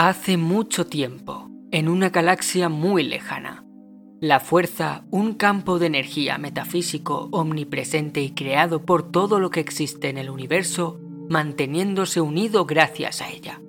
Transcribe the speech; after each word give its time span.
Hace 0.00 0.36
mucho 0.36 0.86
tiempo, 0.86 1.50
en 1.72 1.88
una 1.88 2.10
galaxia 2.10 2.68
muy 2.68 3.02
lejana, 3.02 3.64
la 4.20 4.38
fuerza, 4.38 5.02
un 5.10 5.34
campo 5.34 5.80
de 5.80 5.86
energía 5.86 6.38
metafísico 6.38 7.28
omnipresente 7.32 8.20
y 8.20 8.30
creado 8.30 8.84
por 8.84 9.10
todo 9.10 9.40
lo 9.40 9.50
que 9.50 9.58
existe 9.58 10.08
en 10.08 10.16
el 10.16 10.30
universo, 10.30 11.00
manteniéndose 11.28 12.20
unido 12.20 12.64
gracias 12.64 13.20
a 13.20 13.28
ella. 13.28 13.60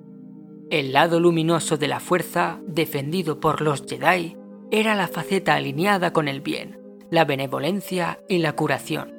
El 0.70 0.92
lado 0.92 1.18
luminoso 1.18 1.78
de 1.78 1.88
la 1.88 1.98
fuerza, 1.98 2.60
defendido 2.64 3.40
por 3.40 3.60
los 3.60 3.84
Jedi, 3.84 4.36
era 4.70 4.94
la 4.94 5.08
faceta 5.08 5.56
alineada 5.56 6.12
con 6.12 6.28
el 6.28 6.42
bien, 6.42 6.78
la 7.10 7.24
benevolencia 7.24 8.20
y 8.28 8.38
la 8.38 8.52
curación, 8.52 9.14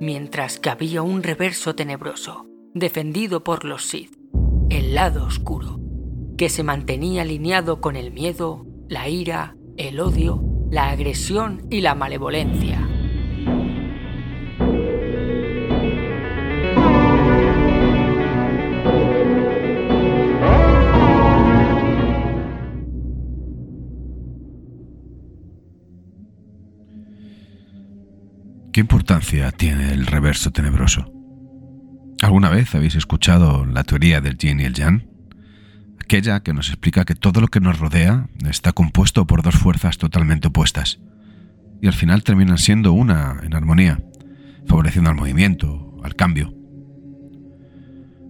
mientras 0.00 0.58
que 0.58 0.68
había 0.68 1.00
un 1.00 1.22
reverso 1.22 1.74
tenebroso, 1.74 2.44
defendido 2.74 3.42
por 3.42 3.64
los 3.64 3.86
Sith, 3.86 4.18
el 4.68 4.94
lado 4.94 5.24
oscuro, 5.24 5.81
que 6.42 6.48
se 6.48 6.64
mantenía 6.64 7.22
alineado 7.22 7.80
con 7.80 7.94
el 7.94 8.10
miedo, 8.10 8.66
la 8.88 9.08
ira, 9.08 9.54
el 9.76 10.00
odio, 10.00 10.42
la 10.72 10.90
agresión 10.90 11.68
y 11.70 11.82
la 11.82 11.94
malevolencia. 11.94 12.80
¿Qué 28.72 28.80
importancia 28.80 29.52
tiene 29.52 29.92
el 29.92 30.08
reverso 30.08 30.50
tenebroso? 30.50 31.06
¿Alguna 32.20 32.50
vez 32.50 32.74
habéis 32.74 32.96
escuchado 32.96 33.64
la 33.64 33.84
teoría 33.84 34.20
del 34.20 34.36
yin 34.36 34.58
y 34.58 34.64
el 34.64 34.74
yang? 34.74 35.11
Aquella 36.12 36.42
que 36.42 36.52
nos 36.52 36.68
explica 36.68 37.06
que 37.06 37.14
todo 37.14 37.40
lo 37.40 37.48
que 37.48 37.60
nos 37.60 37.78
rodea 37.78 38.28
está 38.46 38.74
compuesto 38.74 39.26
por 39.26 39.40
dos 39.40 39.54
fuerzas 39.54 39.96
totalmente 39.96 40.48
opuestas 40.48 41.00
y 41.80 41.86
al 41.86 41.94
final 41.94 42.22
terminan 42.22 42.58
siendo 42.58 42.92
una 42.92 43.40
en 43.42 43.54
armonía, 43.54 43.98
favoreciendo 44.66 45.08
al 45.08 45.16
movimiento, 45.16 45.96
al 46.04 46.14
cambio. 46.14 46.52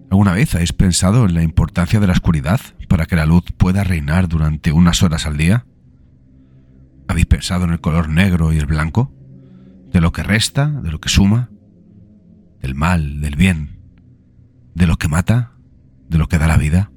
¿Alguna 0.09 0.31
vez 0.31 0.55
habéis 0.55 0.71
pensado 0.71 1.25
en 1.25 1.33
la 1.33 1.43
importancia 1.43 1.99
de 1.99 2.07
la 2.07 2.13
oscuridad 2.13 2.61
para 2.87 3.05
que 3.05 3.17
la 3.17 3.25
luz 3.25 3.43
pueda 3.57 3.83
reinar 3.83 4.29
durante 4.29 4.71
unas 4.71 5.03
horas 5.03 5.25
al 5.25 5.35
día? 5.35 5.65
¿Habéis 7.09 7.25
pensado 7.25 7.65
en 7.65 7.71
el 7.71 7.81
color 7.81 8.07
negro 8.07 8.53
y 8.53 8.59
el 8.59 8.65
blanco? 8.65 9.13
de 9.91 9.99
lo 9.99 10.13
que 10.13 10.23
resta, 10.23 10.67
de 10.67 10.89
lo 10.89 11.01
que 11.01 11.09
suma, 11.09 11.49
del 12.61 12.75
mal, 12.75 13.19
del 13.19 13.35
bien, 13.35 13.77
de 14.73 14.87
lo 14.87 14.95
que 14.95 15.09
mata, 15.09 15.51
de 16.07 16.17
lo 16.17 16.29
que 16.29 16.37
da 16.37 16.47
la 16.47 16.55
vida. 16.55 16.92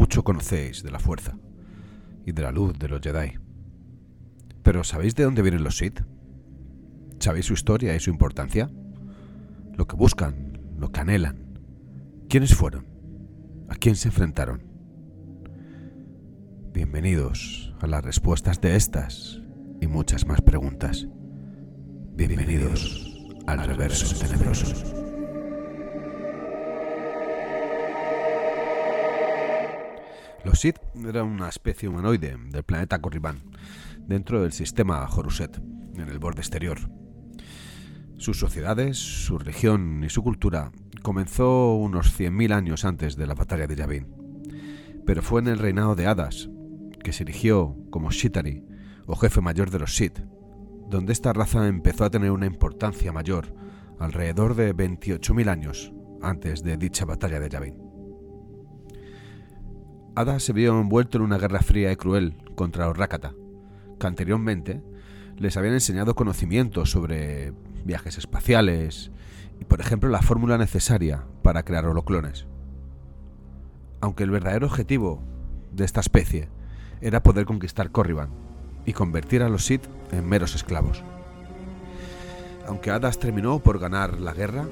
Mucho 0.00 0.24
conocéis 0.24 0.82
de 0.82 0.90
la 0.90 0.98
fuerza 0.98 1.36
y 2.24 2.32
de 2.32 2.40
la 2.40 2.50
luz 2.50 2.78
de 2.78 2.88
los 2.88 3.02
Jedi. 3.02 3.34
Pero 4.62 4.82
¿sabéis 4.82 5.14
de 5.14 5.24
dónde 5.24 5.42
vienen 5.42 5.62
los 5.62 5.76
Sith? 5.76 6.00
¿Sabéis 7.18 7.44
su 7.44 7.52
historia 7.52 7.94
y 7.94 8.00
su 8.00 8.08
importancia? 8.08 8.70
Lo 9.76 9.86
que 9.86 9.96
buscan, 9.96 10.58
lo 10.78 10.90
que 10.90 11.00
anhelan. 11.00 11.60
¿Quiénes 12.30 12.54
fueron? 12.54 12.86
¿A 13.68 13.74
quién 13.74 13.94
se 13.94 14.08
enfrentaron? 14.08 14.62
Bienvenidos 16.72 17.74
a 17.82 17.86
las 17.86 18.02
respuestas 18.02 18.58
de 18.62 18.76
estas 18.76 19.42
y 19.82 19.86
muchas 19.86 20.26
más 20.26 20.40
preguntas. 20.40 21.08
Bienvenidos 22.16 23.28
al 23.46 23.66
reverso 23.66 24.18
tenebroso. 24.18 24.99
Los 30.44 30.60
Sith 30.60 30.78
eran 31.06 31.26
una 31.26 31.48
especie 31.48 31.88
humanoide 31.88 32.36
del 32.50 32.62
planeta 32.62 32.98
Corriban, 32.98 33.42
dentro 34.06 34.42
del 34.42 34.52
sistema 34.52 35.06
Horuset, 35.06 35.60
en 35.96 36.08
el 36.08 36.18
borde 36.18 36.40
exterior. 36.40 36.78
Sus 38.16 38.38
sociedades, 38.38 38.96
su 38.96 39.38
religión 39.38 40.02
y 40.02 40.08
su 40.08 40.22
cultura 40.22 40.72
comenzó 41.02 41.74
unos 41.74 42.18
100.000 42.18 42.52
años 42.54 42.84
antes 42.86 43.16
de 43.16 43.26
la 43.26 43.34
batalla 43.34 43.66
de 43.66 43.76
Yavin, 43.76 44.06
pero 45.04 45.22
fue 45.22 45.42
en 45.42 45.48
el 45.48 45.58
reinado 45.58 45.94
de 45.94 46.06
Hadas, 46.06 46.48
que 47.04 47.12
se 47.12 47.24
erigió 47.24 47.76
como 47.90 48.10
Shitari 48.10 48.64
o 49.06 49.16
jefe 49.16 49.42
mayor 49.42 49.70
de 49.70 49.78
los 49.78 49.94
Sith, 49.94 50.20
donde 50.88 51.12
esta 51.12 51.34
raza 51.34 51.68
empezó 51.68 52.04
a 52.04 52.10
tener 52.10 52.30
una 52.30 52.46
importancia 52.46 53.12
mayor 53.12 53.54
alrededor 53.98 54.54
de 54.54 54.74
28.000 54.74 55.48
años 55.48 55.92
antes 56.22 56.62
de 56.62 56.78
dicha 56.78 57.04
batalla 57.04 57.40
de 57.40 57.48
Yavin. 57.50 57.89
Ada 60.14 60.40
se 60.40 60.52
vio 60.52 60.78
envuelto 60.80 61.18
en 61.18 61.24
una 61.24 61.38
guerra 61.38 61.60
fría 61.60 61.92
y 61.92 61.96
cruel 61.96 62.36
contra 62.54 62.86
los 62.86 62.96
Rakata, 62.96 63.34
que 63.98 64.06
anteriormente 64.06 64.82
les 65.36 65.56
habían 65.56 65.74
enseñado 65.74 66.14
conocimientos 66.14 66.90
sobre 66.90 67.52
viajes 67.84 68.18
espaciales 68.18 69.10
y, 69.60 69.64
por 69.64 69.80
ejemplo, 69.80 70.10
la 70.10 70.22
fórmula 70.22 70.58
necesaria 70.58 71.24
para 71.42 71.62
crear 71.62 71.86
holoclones. 71.86 72.46
Aunque 74.00 74.24
el 74.24 74.30
verdadero 74.30 74.66
objetivo 74.66 75.22
de 75.72 75.84
esta 75.84 76.00
especie 76.00 76.48
era 77.00 77.22
poder 77.22 77.46
conquistar 77.46 77.90
Corriban, 77.90 78.30
y 78.84 78.92
convertir 78.92 79.42
a 79.42 79.48
los 79.48 79.64
Sith 79.64 79.84
en 80.12 80.28
meros 80.28 80.54
esclavos. 80.54 81.02
Aunque 82.66 82.90
Hadas 82.90 83.18
terminó 83.18 83.58
por 83.58 83.78
ganar 83.78 84.20
la 84.20 84.32
guerra, 84.32 84.64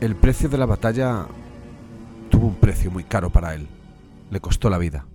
el 0.00 0.16
precio 0.16 0.48
de 0.48 0.58
la 0.58 0.66
batalla 0.66 1.26
tuvo 2.30 2.48
un 2.48 2.56
precio 2.56 2.90
muy 2.90 3.04
caro 3.04 3.30
para 3.30 3.54
él. 3.54 3.68
Le 4.30 4.40
costó 4.40 4.70
la 4.70 4.78
vida. 4.78 5.06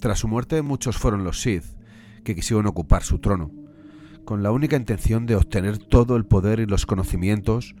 Tras 0.00 0.18
su 0.18 0.28
muerte, 0.28 0.62
muchos 0.62 0.96
fueron 0.96 1.24
los 1.24 1.40
Sith 1.40 1.64
que 2.24 2.34
quisieron 2.34 2.66
ocupar 2.66 3.02
su 3.02 3.18
trono, 3.18 3.50
con 4.24 4.42
la 4.42 4.52
única 4.52 4.76
intención 4.76 5.26
de 5.26 5.36
obtener 5.36 5.78
todo 5.78 6.16
el 6.16 6.24
poder 6.24 6.60
y 6.60 6.66
los 6.66 6.86
conocimientos 6.86 7.74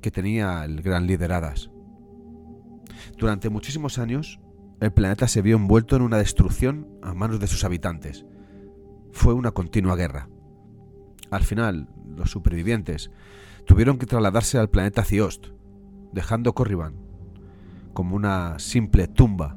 que 0.00 0.10
tenía 0.10 0.64
el 0.64 0.82
gran 0.82 1.06
líder 1.06 1.32
Hadas. 1.32 1.70
Durante 3.16 3.48
muchísimos 3.48 3.98
años, 3.98 4.40
el 4.80 4.92
planeta 4.92 5.26
se 5.26 5.42
vio 5.42 5.56
envuelto 5.56 5.96
en 5.96 6.02
una 6.02 6.18
destrucción 6.18 6.86
a 7.02 7.14
manos 7.14 7.40
de 7.40 7.46
sus 7.48 7.64
habitantes, 7.64 8.24
fue 9.10 9.34
una 9.34 9.50
continua 9.50 9.96
guerra. 9.96 10.28
Al 11.30 11.42
final, 11.42 11.88
los 12.16 12.30
supervivientes 12.30 13.10
tuvieron 13.66 13.98
que 13.98 14.06
trasladarse 14.06 14.58
al 14.58 14.70
planeta 14.70 15.04
Ciost, 15.04 15.48
dejando 16.12 16.54
Corriban 16.54 17.07
como 17.98 18.14
una 18.14 18.60
simple 18.60 19.08
tumba, 19.08 19.56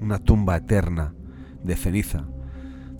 una 0.00 0.18
tumba 0.18 0.56
eterna 0.56 1.14
de 1.62 1.76
ceniza, 1.76 2.26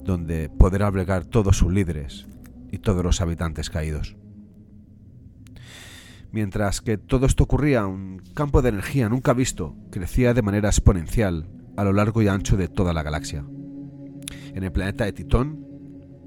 donde 0.05 0.49
poder 0.49 0.85
albergar 0.85 1.25
todos 1.25 1.57
sus 1.57 1.73
líderes 1.73 2.29
y 2.71 2.79
todos 2.79 3.03
los 3.03 3.21
habitantes 3.21 3.69
caídos. 3.69 4.17
Mientras 6.31 6.83
que 6.83 6.99
todo 6.99 7.27
esto 7.27 7.43
ocurría, 7.43 7.85
un 7.85 8.23
campo 8.33 8.63
de 8.63 8.69
energía 8.69 9.09
nunca 9.09 9.33
visto 9.33 9.75
crecía 9.91 10.35
de 10.35 10.43
manera 10.43 10.69
exponencial 10.69 11.49
a 11.77 11.83
lo 11.83 11.93
largo 11.93 12.23
y 12.23 12.29
ancho 12.29 12.57
de 12.57 12.69
toda 12.69 12.93
la 12.93 13.03
galaxia. 13.03 13.45
En 14.55 14.63
el 14.63 14.71
planeta 14.71 15.05
de 15.05 15.13
Titón, 15.13 15.67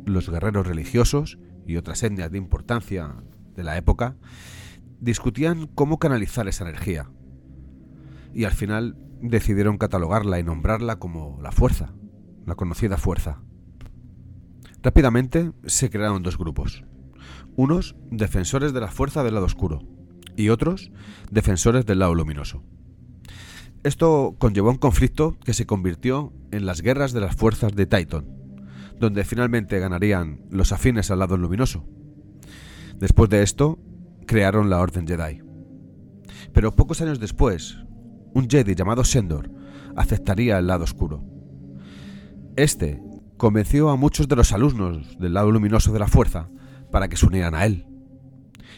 los 0.05 0.29
guerreros 0.29 0.67
religiosos 0.67 1.39
y 1.65 1.77
otras 1.77 2.03
etnias 2.03 2.29
de 2.29 2.39
importancia 2.39 3.15
de 3.55 3.63
la 3.63 3.77
época 3.77 4.17
discutían 4.99 5.67
cómo 5.67 5.97
canalizar 5.97 6.49
esa 6.49 6.65
energía. 6.65 7.09
Y 8.33 8.45
al 8.45 8.51
final 8.51 8.97
decidieron 9.21 9.77
catalogarla 9.77 10.39
y 10.39 10.43
nombrarla 10.43 10.97
como 10.97 11.39
la 11.41 11.51
fuerza, 11.51 11.93
la 12.45 12.55
conocida 12.55 12.97
fuerza. 12.97 13.41
Rápidamente 14.81 15.53
se 15.65 15.89
crearon 15.89 16.23
dos 16.23 16.37
grupos. 16.37 16.83
Unos 17.55 17.95
defensores 18.11 18.73
de 18.73 18.81
la 18.81 18.89
fuerza 18.89 19.23
del 19.23 19.35
lado 19.35 19.45
oscuro 19.45 19.79
y 20.35 20.49
otros 20.49 20.91
defensores 21.31 21.85
del 21.85 21.99
lado 21.99 22.15
luminoso. 22.15 22.63
Esto 23.83 24.35
conllevó 24.39 24.69
un 24.71 24.77
conflicto 24.77 25.37
que 25.43 25.53
se 25.53 25.65
convirtió 25.65 26.33
en 26.51 26.65
las 26.65 26.81
guerras 26.81 27.13
de 27.13 27.21
las 27.21 27.35
fuerzas 27.35 27.75
de 27.75 27.85
Titan, 27.85 28.25
donde 28.99 29.25
finalmente 29.25 29.79
ganarían 29.79 30.41
los 30.49 30.71
afines 30.71 31.11
al 31.11 31.19
lado 31.19 31.37
luminoso. 31.37 31.85
Después 32.97 33.29
de 33.29 33.43
esto, 33.43 33.79
crearon 34.25 34.69
la 34.69 34.79
Orden 34.79 35.07
Jedi. 35.07 35.41
Pero 36.53 36.75
pocos 36.75 37.01
años 37.01 37.19
después, 37.19 37.82
un 38.33 38.49
Jedi 38.49 38.75
llamado 38.75 39.03
Sendor 39.03 39.49
aceptaría 39.95 40.57
el 40.57 40.67
lado 40.67 40.83
oscuro. 40.83 41.23
Este 42.55 43.01
convenció 43.37 43.89
a 43.89 43.95
muchos 43.95 44.27
de 44.27 44.35
los 44.35 44.51
alumnos 44.51 45.17
del 45.19 45.33
lado 45.33 45.51
luminoso 45.51 45.91
de 45.91 45.99
la 45.99 46.07
fuerza 46.07 46.49
para 46.91 47.07
que 47.07 47.17
se 47.17 47.25
unieran 47.25 47.55
a 47.55 47.65
él. 47.65 47.87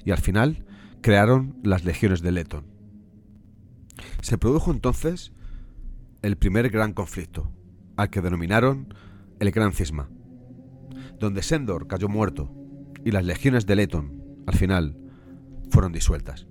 Y 0.04 0.12
al 0.12 0.20
final 0.20 0.66
crearon 1.02 1.60
las 1.64 1.84
legiones 1.84 2.22
de 2.22 2.32
Leton. 2.32 2.66
Se 4.22 4.38
produjo 4.38 4.72
entonces 4.72 5.34
el 6.22 6.38
primer 6.38 6.70
gran 6.70 6.94
conflicto, 6.94 7.52
al 7.96 8.10
que 8.10 8.22
denominaron 8.22 8.94
el 9.40 9.52
Gran 9.52 9.74
Cisma, 9.74 10.10
donde 11.20 11.44
Sendor 11.44 11.88
cayó 11.88 12.10
muerto 12.10 12.52
y 13.04 13.12
las 13.12 13.24
legiones 13.24 13.66
de 13.66 13.76
Leton, 13.76 14.44
al 14.48 14.56
final, 14.56 14.98
fueron 15.70 15.92
disueltas. 15.92 16.48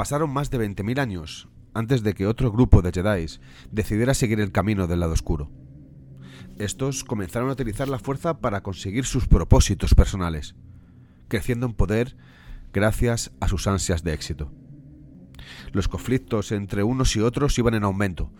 Pasaron 0.00 0.32
más 0.32 0.48
de 0.48 0.58
20.000 0.58 0.98
años 0.98 1.50
antes 1.74 2.02
de 2.02 2.14
que 2.14 2.26
otro 2.26 2.50
grupo 2.50 2.80
de 2.80 2.90
Jedi 2.90 3.26
decidiera 3.70 4.14
seguir 4.14 4.40
el 4.40 4.50
camino 4.50 4.86
del 4.86 5.00
lado 5.00 5.12
oscuro. 5.12 5.50
Estos 6.58 7.04
comenzaron 7.04 7.50
a 7.50 7.52
utilizar 7.52 7.86
la 7.86 7.98
fuerza 7.98 8.38
para 8.38 8.62
conseguir 8.62 9.04
sus 9.04 9.28
propósitos 9.28 9.94
personales, 9.94 10.54
creciendo 11.28 11.66
en 11.66 11.74
poder 11.74 12.16
gracias 12.72 13.30
a 13.40 13.48
sus 13.48 13.66
ansias 13.66 14.02
de 14.02 14.14
éxito. 14.14 14.50
Los 15.72 15.86
conflictos 15.86 16.50
entre 16.50 16.82
unos 16.82 17.14
y 17.14 17.20
otros 17.20 17.58
iban 17.58 17.74
en 17.74 17.84
aumento, 17.84 18.32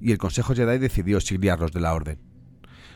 y 0.00 0.12
el 0.12 0.18
Consejo 0.18 0.54
Jedi 0.54 0.78
decidió 0.78 1.16
exiliarlos 1.16 1.72
de 1.72 1.80
la 1.80 1.94
Orden, 1.94 2.20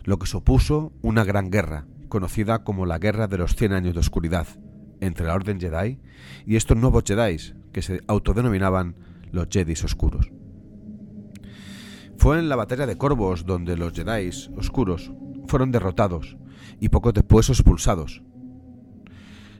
lo 0.05 0.21
que 0.21 0.29
supuso 0.29 0.93
una 1.03 1.25
gran 1.25 1.51
guerra, 1.51 1.87
conocida 2.09 2.63
como 2.63 2.87
la 2.87 3.01
Guerra 3.01 3.27
de 3.27 3.39
los 3.39 3.57
Cien 3.57 3.73
Años 3.73 3.95
de 3.95 4.01
Oscuridad, 4.01 4.47
entre 5.03 5.27
la 5.27 5.35
Orden 5.35 5.61
Jedi 5.61 5.99
y 6.47 6.57
estos 6.57 6.77
nuevos 6.77 7.03
Jedi, 7.05 7.37
que 7.73 7.83
se 7.83 8.01
autodenominaban 8.07 8.95
los 9.33 9.49
Jedis 9.51 9.85
Oscuros. 9.85 10.31
Fue 12.17 12.39
en 12.39 12.49
la 12.49 12.57
batalla 12.57 12.87
de 12.87 12.97
Corvos 12.97 13.45
donde 13.45 13.77
los 13.77 13.93
Jedi 13.93 14.31
Oscuros 14.57 15.13
fueron 15.49 15.73
derrotados 15.73 16.37
y 16.79 16.89
poco 16.89 17.13
después 17.13 17.49
expulsados. 17.49 18.23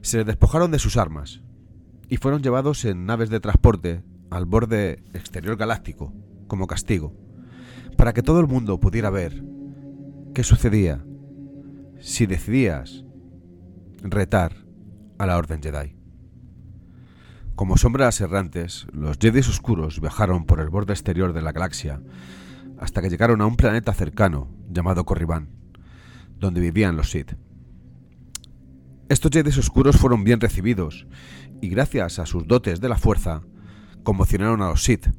Se 0.01 0.17
les 0.17 0.25
despojaron 0.25 0.71
de 0.71 0.79
sus 0.79 0.95
armas 0.95 1.41
y 2.07 2.17
fueron 2.17 2.41
llevados 2.41 2.85
en 2.85 3.05
naves 3.05 3.29
de 3.29 3.41
transporte 3.41 4.03
al 4.29 4.45
borde 4.45 5.03
exterior 5.13 5.57
galáctico 5.57 6.13
como 6.47 6.67
castigo, 6.67 7.13
para 7.97 8.13
que 8.13 8.23
todo 8.23 8.39
el 8.39 8.47
mundo 8.47 8.79
pudiera 8.79 9.09
ver 9.09 9.43
qué 10.33 10.43
sucedía 10.43 11.05
si 11.99 12.25
decidías 12.25 13.03
retar 14.01 14.62
a 15.17 15.25
la 15.25 15.37
Orden 15.37 15.61
Jedi. 15.61 15.95
Como 17.55 17.77
sombras 17.77 18.19
errantes, 18.19 18.87
los 18.91 19.17
Jedi 19.19 19.39
oscuros 19.39 20.01
viajaron 20.01 20.45
por 20.45 20.59
el 20.59 20.69
borde 20.69 20.93
exterior 20.93 21.33
de 21.33 21.41
la 21.41 21.51
galaxia 21.51 22.01
hasta 22.79 23.01
que 23.01 23.09
llegaron 23.09 23.41
a 23.41 23.45
un 23.45 23.55
planeta 23.55 23.93
cercano 23.93 24.49
llamado 24.69 25.05
Corriban, 25.05 25.49
donde 26.39 26.61
vivían 26.61 26.97
los 26.97 27.11
Sith. 27.11 27.33
Estos 29.07 29.31
Jedi 29.31 29.49
oscuros 29.59 29.97
fueron 29.97 30.23
bien 30.23 30.41
recibidos 30.41 31.07
y 31.61 31.69
gracias 31.69 32.17
a 32.17 32.25
sus 32.25 32.47
dotes 32.47 32.81
de 32.81 32.89
la 32.89 32.97
fuerza 32.97 33.43
conmocionaron 34.03 34.61
a 34.61 34.69
los 34.69 34.83
Sith, 34.83 35.09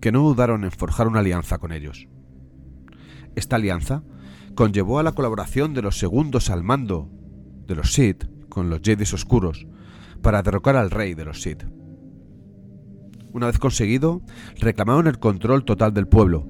que 0.00 0.12
no 0.12 0.22
dudaron 0.22 0.64
en 0.64 0.70
forjar 0.70 1.08
una 1.08 1.18
alianza 1.20 1.58
con 1.58 1.72
ellos. 1.72 2.08
Esta 3.34 3.56
alianza 3.56 4.04
conllevó 4.54 5.00
a 5.00 5.02
la 5.02 5.12
colaboración 5.12 5.74
de 5.74 5.82
los 5.82 5.98
segundos 5.98 6.50
al 6.50 6.62
mando 6.62 7.10
de 7.66 7.74
los 7.74 7.92
Sith 7.92 8.24
con 8.54 8.70
los 8.70 8.80
Jedi 8.82 9.02
oscuros 9.02 9.66
para 10.22 10.42
derrocar 10.42 10.76
al 10.76 10.92
rey 10.92 11.14
de 11.14 11.24
los 11.24 11.42
Sith. 11.42 11.64
Una 13.32 13.48
vez 13.48 13.58
conseguido, 13.58 14.22
reclamaron 14.60 15.08
el 15.08 15.18
control 15.18 15.64
total 15.64 15.92
del 15.92 16.06
pueblo 16.06 16.46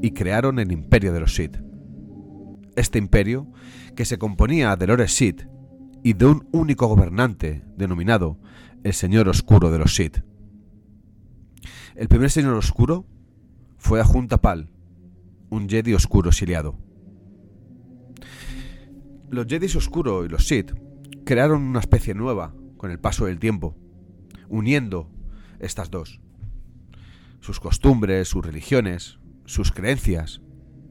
y 0.00 0.12
crearon 0.12 0.60
el 0.60 0.70
imperio 0.70 1.12
de 1.12 1.18
los 1.18 1.34
Sith. 1.34 1.56
Este 2.76 2.98
imperio, 2.98 3.50
que 3.96 4.04
se 4.04 4.18
componía 4.18 4.76
de 4.76 4.86
Lores 4.86 5.12
Sith 5.12 5.48
y 6.04 6.12
de 6.12 6.26
un 6.26 6.48
único 6.52 6.86
gobernante 6.86 7.64
denominado 7.76 8.38
el 8.84 8.94
Señor 8.94 9.28
Oscuro 9.28 9.72
de 9.72 9.78
los 9.80 9.96
Sith. 9.96 10.18
El 11.96 12.06
primer 12.06 12.30
Señor 12.30 12.54
Oscuro 12.54 13.04
fue 13.78 14.00
Ajunta 14.00 14.40
Pal, 14.40 14.70
un 15.50 15.68
Jedi 15.68 15.92
oscuro 15.92 16.28
exiliado. 16.28 16.78
Los 19.28 19.46
Jedis 19.46 19.74
oscuros 19.74 20.24
y 20.24 20.28
los 20.28 20.46
Sith 20.46 20.72
crearon 21.28 21.60
una 21.60 21.80
especie 21.80 22.14
nueva 22.14 22.54
con 22.78 22.90
el 22.90 22.98
paso 22.98 23.26
del 23.26 23.38
tiempo, 23.38 23.76
uniendo 24.48 25.10
estas 25.58 25.90
dos. 25.90 26.22
Sus 27.40 27.60
costumbres, 27.60 28.28
sus 28.28 28.42
religiones, 28.42 29.18
sus 29.44 29.70
creencias, 29.70 30.40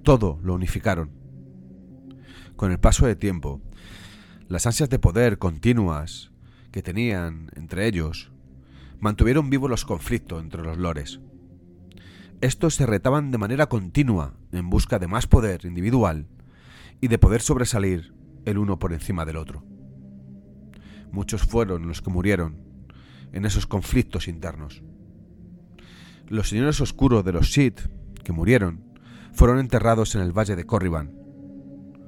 todo 0.03 0.39
lo 0.43 0.53
unificaron. 0.53 1.09
Con 2.55 2.71
el 2.71 2.79
paso 2.79 3.07
del 3.07 3.17
tiempo, 3.17 3.63
las 4.47 4.67
ansias 4.67 4.91
de 4.91 4.99
poder 4.99 5.39
continuas 5.39 6.29
que 6.71 6.83
tenían 6.83 7.49
entre 7.55 7.87
ellos 7.87 8.31
mantuvieron 8.99 9.49
vivos 9.49 9.71
los 9.71 9.85
conflictos 9.85 10.43
entre 10.43 10.61
los 10.61 10.77
lores. 10.77 11.19
Estos 12.41 12.75
se 12.75 12.85
retaban 12.85 13.31
de 13.31 13.39
manera 13.39 13.69
continua 13.69 14.35
en 14.51 14.69
busca 14.69 14.99
de 14.99 15.07
más 15.07 15.25
poder 15.25 15.65
individual 15.65 16.27
y 17.01 17.07
de 17.07 17.17
poder 17.17 17.41
sobresalir 17.41 18.13
el 18.45 18.59
uno 18.59 18.77
por 18.77 18.93
encima 18.93 19.25
del 19.25 19.37
otro. 19.37 19.76
Muchos 21.11 21.43
fueron 21.43 21.87
los 21.87 22.01
que 22.01 22.09
murieron 22.09 22.67
en 23.31 23.45
esos 23.45 23.67
conflictos 23.67 24.27
internos. 24.27 24.83
Los 26.27 26.49
señores 26.49 26.81
oscuros 26.81 27.23
de 27.23 27.33
los 27.33 27.51
Sith 27.51 27.81
que 28.23 28.33
murieron 28.33 28.83
fueron 29.33 29.59
enterrados 29.59 30.15
en 30.15 30.21
el 30.21 30.37
valle 30.37 30.55
de 30.55 30.65
Corriban, 30.65 31.13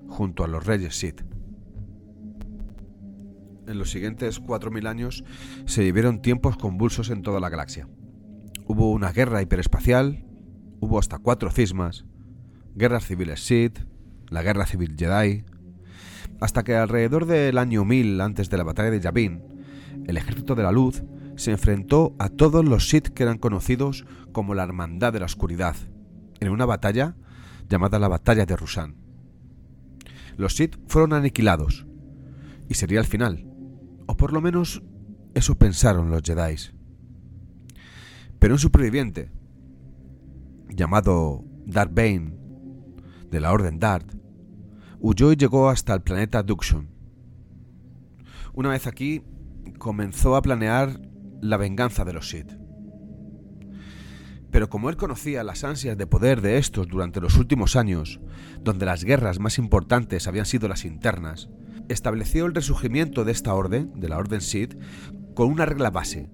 junto 0.07 0.43
a 0.43 0.47
los 0.47 0.65
reyes 0.65 0.97
Sith. 0.97 1.21
En 3.67 3.77
los 3.77 3.91
siguientes 3.91 4.41
4.000 4.41 4.87
años 4.87 5.23
se 5.65 5.83
vivieron 5.83 6.21
tiempos 6.21 6.57
convulsos 6.57 7.11
en 7.11 7.21
toda 7.21 7.39
la 7.39 7.49
galaxia. 7.49 7.87
Hubo 8.65 8.91
una 8.91 9.11
guerra 9.11 9.41
hiperespacial, 9.41 10.25
hubo 10.79 10.99
hasta 10.99 11.19
cuatro 11.19 11.51
cismas, 11.51 12.05
guerras 12.75 13.05
civiles 13.05 13.45
Sith, 13.45 13.79
la 14.29 14.41
guerra 14.41 14.65
civil 14.65 14.95
Jedi, 14.97 15.45
hasta 16.39 16.63
que 16.63 16.75
alrededor 16.75 17.25
del 17.25 17.57
año 17.57 17.85
1000 17.85 18.21
antes 18.21 18.49
de 18.49 18.57
la 18.57 18.63
batalla 18.63 18.91
de 18.91 18.99
Yavin, 18.99 19.43
el 20.07 20.17
ejército 20.17 20.55
de 20.55 20.63
la 20.63 20.71
luz 20.71 21.03
se 21.35 21.51
enfrentó 21.51 22.15
a 22.19 22.29
todos 22.29 22.65
los 22.65 22.89
Sith 22.89 23.09
que 23.09 23.23
eran 23.23 23.37
conocidos 23.37 24.05
como 24.31 24.55
la 24.55 24.63
Hermandad 24.63 25.13
de 25.13 25.19
la 25.19 25.25
Oscuridad, 25.25 25.75
en 26.39 26.49
una 26.49 26.65
batalla 26.65 27.15
llamada 27.69 27.99
la 27.99 28.07
Batalla 28.07 28.45
de 28.45 28.55
Rusan. 28.55 28.95
Los 30.37 30.55
Sith 30.55 30.77
fueron 30.87 31.13
aniquilados, 31.13 31.85
y 32.67 32.73
sería 32.73 32.99
el 32.99 33.05
final, 33.05 33.45
o 34.07 34.17
por 34.17 34.33
lo 34.33 34.41
menos 34.41 34.81
eso 35.33 35.55
pensaron 35.55 36.09
los 36.09 36.21
Jedi. 36.23 36.55
Pero 38.39 38.55
un 38.55 38.59
superviviente, 38.59 39.31
llamado 40.69 41.43
Darth 41.65 41.93
Bane, 41.93 42.33
de 43.29 43.39
la 43.39 43.51
Orden 43.51 43.79
Darth, 43.79 44.18
huyó 44.99 45.31
y 45.31 45.35
llegó 45.35 45.69
hasta 45.69 45.93
el 45.93 46.01
planeta 46.01 46.43
Duxon. 46.43 46.89
Una 48.53 48.69
vez 48.69 48.87
aquí, 48.87 49.23
comenzó 49.77 50.35
a 50.35 50.41
planear 50.41 50.99
la 51.41 51.57
venganza 51.57 52.03
de 52.03 52.13
los 52.13 52.29
Sith. 52.29 52.51
Pero 54.51 54.69
como 54.69 54.89
él 54.89 54.97
conocía 54.97 55.43
las 55.43 55.63
ansias 55.63 55.97
de 55.97 56.07
poder 56.07 56.41
de 56.41 56.57
estos 56.57 56.87
durante 56.87 57.21
los 57.21 57.37
últimos 57.37 57.75
años, 57.75 58.19
donde 58.61 58.85
las 58.85 59.03
guerras 59.03 59.39
más 59.39 59.57
importantes 59.57 60.27
habían 60.27 60.45
sido 60.45 60.67
las 60.67 60.85
internas, 60.85 61.49
estableció 61.87 62.45
el 62.45 62.55
resurgimiento 62.55 63.25
de 63.25 63.31
esta 63.31 63.53
orden, 63.53 63.99
de 63.99 64.09
la 64.09 64.17
Orden 64.17 64.41
Sith, 64.41 64.75
con 65.35 65.49
una 65.49 65.65
regla 65.65 65.91
base, 65.91 66.29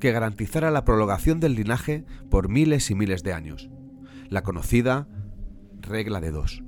que 0.00 0.12
garantizara 0.12 0.70
la 0.70 0.84
prolongación 0.84 1.40
del 1.40 1.54
linaje 1.54 2.04
por 2.30 2.48
miles 2.48 2.90
y 2.90 2.94
miles 2.94 3.22
de 3.22 3.32
años, 3.32 3.68
la 4.28 4.42
conocida 4.42 5.08
regla 5.80 6.20
de 6.20 6.30
dos. 6.30 6.62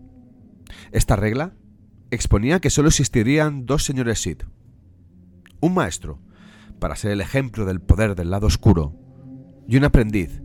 Esta 0.93 1.17
regla 1.17 1.55
exponía 2.11 2.61
que 2.61 2.71
solo 2.71 2.89
existirían 2.89 3.67
dos 3.67 3.85
señores 3.85 4.21
Sith. 4.21 4.45
Un 5.61 5.75
maestro, 5.75 6.21
para 6.79 6.97
ser 6.97 7.13
el 7.13 7.21
ejemplo 7.21 7.65
del 7.67 7.81
poder 7.81 8.15
del 8.15 8.31
lado 8.31 8.47
oscuro, 8.47 8.97
y 9.69 9.77
un 9.77 9.85
aprendiz, 9.85 10.43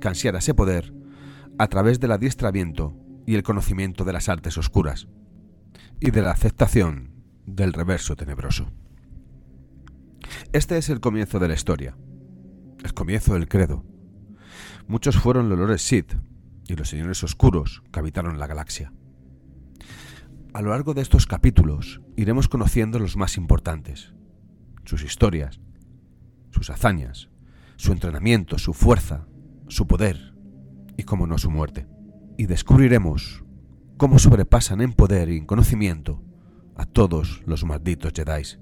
que 0.00 0.08
ansiara 0.08 0.38
ese 0.38 0.54
poder 0.54 0.94
a 1.58 1.66
través 1.66 1.98
del 1.98 2.12
adiestramiento 2.12 2.94
y 3.26 3.34
el 3.34 3.42
conocimiento 3.42 4.04
de 4.04 4.12
las 4.12 4.28
artes 4.28 4.56
oscuras, 4.56 5.08
y 6.00 6.10
de 6.10 6.22
la 6.22 6.30
aceptación 6.30 7.12
del 7.46 7.72
reverso 7.72 8.14
tenebroso. 8.14 8.70
Este 10.52 10.78
es 10.78 10.88
el 10.88 11.00
comienzo 11.00 11.38
de 11.38 11.48
la 11.48 11.54
historia, 11.54 11.96
el 12.84 12.94
comienzo 12.94 13.34
del 13.34 13.48
credo. 13.48 13.84
Muchos 14.86 15.16
fueron 15.16 15.48
los 15.48 15.58
lores 15.58 15.82
Sith 15.82 16.14
y 16.68 16.76
los 16.76 16.88
señores 16.88 17.22
oscuros 17.24 17.82
que 17.92 17.98
habitaron 17.98 18.38
la 18.38 18.46
galaxia. 18.46 18.92
A 20.54 20.62
lo 20.62 20.70
largo 20.70 20.94
de 20.94 21.02
estos 21.02 21.26
capítulos 21.26 22.00
iremos 22.16 22.48
conociendo 22.48 22.98
los 22.98 23.16
más 23.16 23.36
importantes, 23.36 24.14
sus 24.84 25.02
historias, 25.04 25.60
sus 26.50 26.70
hazañas, 26.70 27.28
su 27.76 27.92
entrenamiento, 27.92 28.58
su 28.58 28.72
fuerza, 28.72 29.26
su 29.68 29.86
poder 29.86 30.34
y, 30.96 31.02
como 31.02 31.26
no, 31.26 31.36
su 31.36 31.50
muerte. 31.50 31.86
Y 32.38 32.46
descubriremos 32.46 33.44
cómo 33.98 34.18
sobrepasan 34.18 34.80
en 34.80 34.94
poder 34.94 35.28
y 35.28 35.36
en 35.36 35.44
conocimiento 35.44 36.22
a 36.76 36.86
todos 36.86 37.42
los 37.44 37.64
malditos 37.64 38.14
Jedi. 38.14 38.58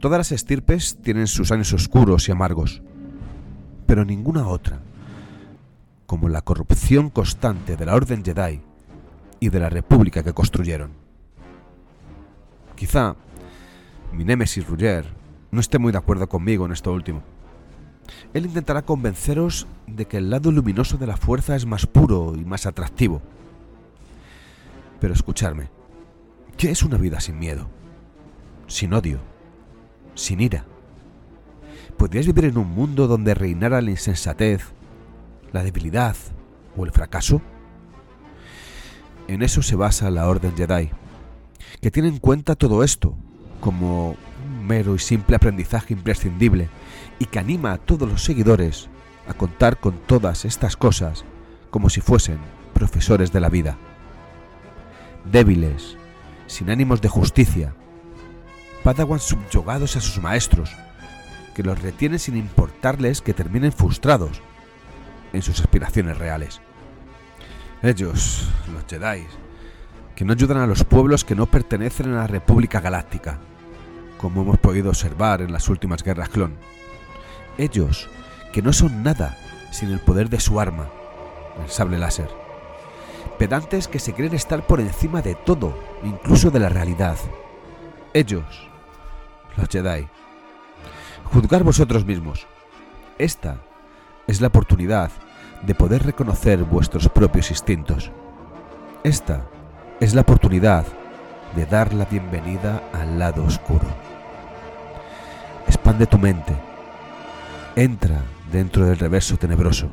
Todas 0.00 0.18
las 0.18 0.32
estirpes 0.32 0.98
tienen 1.00 1.28
sus 1.28 1.52
años 1.52 1.72
oscuros 1.72 2.28
y 2.28 2.32
amargos, 2.32 2.82
pero 3.86 4.04
ninguna 4.04 4.48
otra, 4.48 4.80
como 6.06 6.28
la 6.28 6.42
corrupción 6.42 7.10
constante 7.10 7.76
de 7.76 7.86
la 7.86 7.94
Orden 7.94 8.24
Jedi 8.24 8.67
y 9.40 9.48
de 9.48 9.60
la 9.60 9.68
república 9.68 10.22
que 10.22 10.32
construyeron. 10.32 10.92
Quizá 12.76 13.16
mi 14.12 14.24
némesis 14.24 14.66
Rugger 14.66 15.04
no 15.50 15.60
esté 15.60 15.78
muy 15.78 15.92
de 15.92 15.98
acuerdo 15.98 16.28
conmigo 16.28 16.66
en 16.66 16.72
esto 16.72 16.92
último. 16.92 17.22
Él 18.32 18.46
intentará 18.46 18.82
convenceros 18.82 19.66
de 19.86 20.06
que 20.06 20.18
el 20.18 20.30
lado 20.30 20.50
luminoso 20.50 20.96
de 20.96 21.06
la 21.06 21.16
fuerza 21.16 21.56
es 21.56 21.66
más 21.66 21.86
puro 21.86 22.34
y 22.36 22.44
más 22.44 22.66
atractivo. 22.66 23.20
Pero 25.00 25.14
escucharme, 25.14 25.70
¿qué 26.56 26.70
es 26.70 26.82
una 26.82 26.96
vida 26.96 27.20
sin 27.20 27.38
miedo? 27.38 27.68
Sin 28.66 28.92
odio, 28.94 29.18
sin 30.14 30.40
ira. 30.40 30.64
¿Podrías 31.96 32.26
vivir 32.26 32.46
en 32.46 32.58
un 32.58 32.70
mundo 32.70 33.06
donde 33.06 33.34
reinara 33.34 33.80
la 33.80 33.90
insensatez, 33.90 34.62
la 35.52 35.62
debilidad 35.62 36.16
o 36.76 36.84
el 36.84 36.92
fracaso? 36.92 37.42
En 39.28 39.42
eso 39.42 39.62
se 39.62 39.76
basa 39.76 40.10
la 40.10 40.26
Orden 40.26 40.56
Jedi, 40.56 40.90
que 41.82 41.90
tiene 41.90 42.08
en 42.08 42.18
cuenta 42.18 42.56
todo 42.56 42.82
esto 42.82 43.14
como 43.60 44.16
un 44.46 44.66
mero 44.66 44.94
y 44.94 44.98
simple 44.98 45.36
aprendizaje 45.36 45.92
imprescindible 45.92 46.70
y 47.18 47.26
que 47.26 47.38
anima 47.38 47.72
a 47.72 47.78
todos 47.78 48.08
los 48.08 48.24
seguidores 48.24 48.88
a 49.28 49.34
contar 49.34 49.78
con 49.78 49.98
todas 50.06 50.46
estas 50.46 50.76
cosas 50.76 51.26
como 51.70 51.90
si 51.90 52.00
fuesen 52.00 52.38
profesores 52.72 53.30
de 53.30 53.40
la 53.40 53.50
vida. 53.50 53.76
Débiles, 55.30 55.98
sin 56.46 56.70
ánimos 56.70 57.02
de 57.02 57.08
justicia, 57.08 57.74
padawan 58.82 59.20
subyugados 59.20 59.96
a 59.96 60.00
sus 60.00 60.22
maestros, 60.22 60.74
que 61.54 61.62
los 61.62 61.82
retienen 61.82 62.18
sin 62.18 62.38
importarles 62.38 63.20
que 63.20 63.34
terminen 63.34 63.72
frustrados 63.72 64.40
en 65.34 65.42
sus 65.42 65.60
aspiraciones 65.60 66.16
reales. 66.16 66.62
Ellos, 67.80 68.48
los 68.72 68.84
Jedi, 68.88 69.24
que 70.16 70.24
no 70.24 70.32
ayudan 70.32 70.58
a 70.58 70.66
los 70.66 70.82
pueblos 70.82 71.24
que 71.24 71.36
no 71.36 71.46
pertenecen 71.46 72.12
a 72.12 72.16
la 72.16 72.26
República 72.26 72.80
Galáctica, 72.80 73.38
como 74.18 74.42
hemos 74.42 74.58
podido 74.58 74.88
observar 74.88 75.42
en 75.42 75.52
las 75.52 75.68
últimas 75.68 76.02
guerras 76.02 76.28
clon. 76.28 76.56
Ellos, 77.56 78.08
que 78.52 78.62
no 78.62 78.72
son 78.72 79.04
nada 79.04 79.38
sin 79.70 79.92
el 79.92 80.00
poder 80.00 80.28
de 80.28 80.40
su 80.40 80.58
arma, 80.58 80.88
el 81.62 81.70
sable 81.70 81.98
láser. 81.98 82.28
Pedantes 83.38 83.86
que 83.86 84.00
se 84.00 84.12
creen 84.12 84.34
estar 84.34 84.66
por 84.66 84.80
encima 84.80 85.22
de 85.22 85.36
todo, 85.36 85.78
incluso 86.02 86.50
de 86.50 86.58
la 86.58 86.68
realidad. 86.70 87.16
Ellos, 88.12 88.68
los 89.56 89.68
Jedi. 89.68 90.08
Juzgar 91.26 91.62
vosotros 91.62 92.04
mismos. 92.04 92.48
Esta 93.18 93.60
es 94.26 94.40
la 94.40 94.48
oportunidad 94.48 95.12
de 95.62 95.74
poder 95.74 96.04
reconocer 96.04 96.62
vuestros 96.64 97.08
propios 97.08 97.50
instintos. 97.50 98.10
Esta 99.04 99.46
es 100.00 100.14
la 100.14 100.22
oportunidad 100.22 100.84
de 101.56 101.66
dar 101.66 101.92
la 101.94 102.04
bienvenida 102.04 102.82
al 102.92 103.18
lado 103.18 103.44
oscuro. 103.44 103.86
Expande 105.66 106.06
tu 106.06 106.18
mente. 106.18 106.54
Entra 107.76 108.22
dentro 108.50 108.86
del 108.86 108.98
reverso 108.98 109.36
tenebroso. 109.36 109.90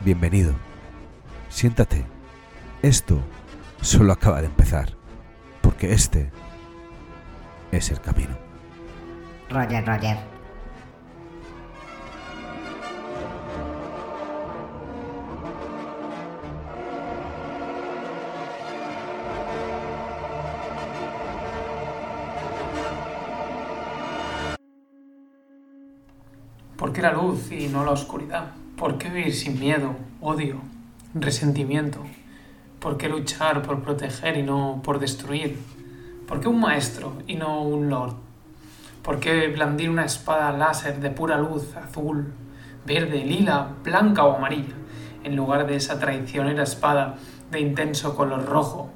Bienvenido. 0.00 0.52
Siéntate. 1.48 2.04
Esto 2.82 3.20
solo 3.80 4.12
acaba 4.12 4.40
de 4.40 4.46
empezar, 4.46 4.94
porque 5.60 5.92
este 5.92 6.30
es 7.72 7.90
el 7.90 8.00
camino. 8.00 8.36
Roger, 9.50 9.84
Roger. 9.86 10.37
¿Por 26.98 27.04
qué 27.04 27.14
la 27.14 27.22
luz 27.22 27.52
y 27.52 27.68
no 27.68 27.84
la 27.84 27.92
oscuridad? 27.92 28.46
¿Por 28.76 28.98
qué 28.98 29.08
vivir 29.08 29.32
sin 29.32 29.60
miedo, 29.60 29.94
odio, 30.20 30.56
resentimiento? 31.14 32.00
¿Por 32.80 32.96
qué 32.96 33.08
luchar 33.08 33.62
por 33.62 33.84
proteger 33.84 34.36
y 34.36 34.42
no 34.42 34.80
por 34.82 34.98
destruir? 34.98 35.60
¿Por 36.26 36.40
qué 36.40 36.48
un 36.48 36.58
maestro 36.58 37.12
y 37.28 37.36
no 37.36 37.62
un 37.62 37.88
lord? 37.88 38.14
¿Por 39.04 39.20
qué 39.20 39.46
blandir 39.46 39.90
una 39.90 40.06
espada 40.06 40.50
láser 40.50 40.98
de 40.98 41.10
pura 41.10 41.38
luz, 41.38 41.76
azul, 41.76 42.32
verde, 42.84 43.24
lila, 43.24 43.68
blanca 43.84 44.24
o 44.24 44.34
amarilla, 44.34 44.74
en 45.22 45.36
lugar 45.36 45.68
de 45.68 45.76
esa 45.76 46.00
traicionera 46.00 46.64
espada 46.64 47.14
de 47.52 47.60
intenso 47.60 48.16
color 48.16 48.44
rojo? 48.44 48.90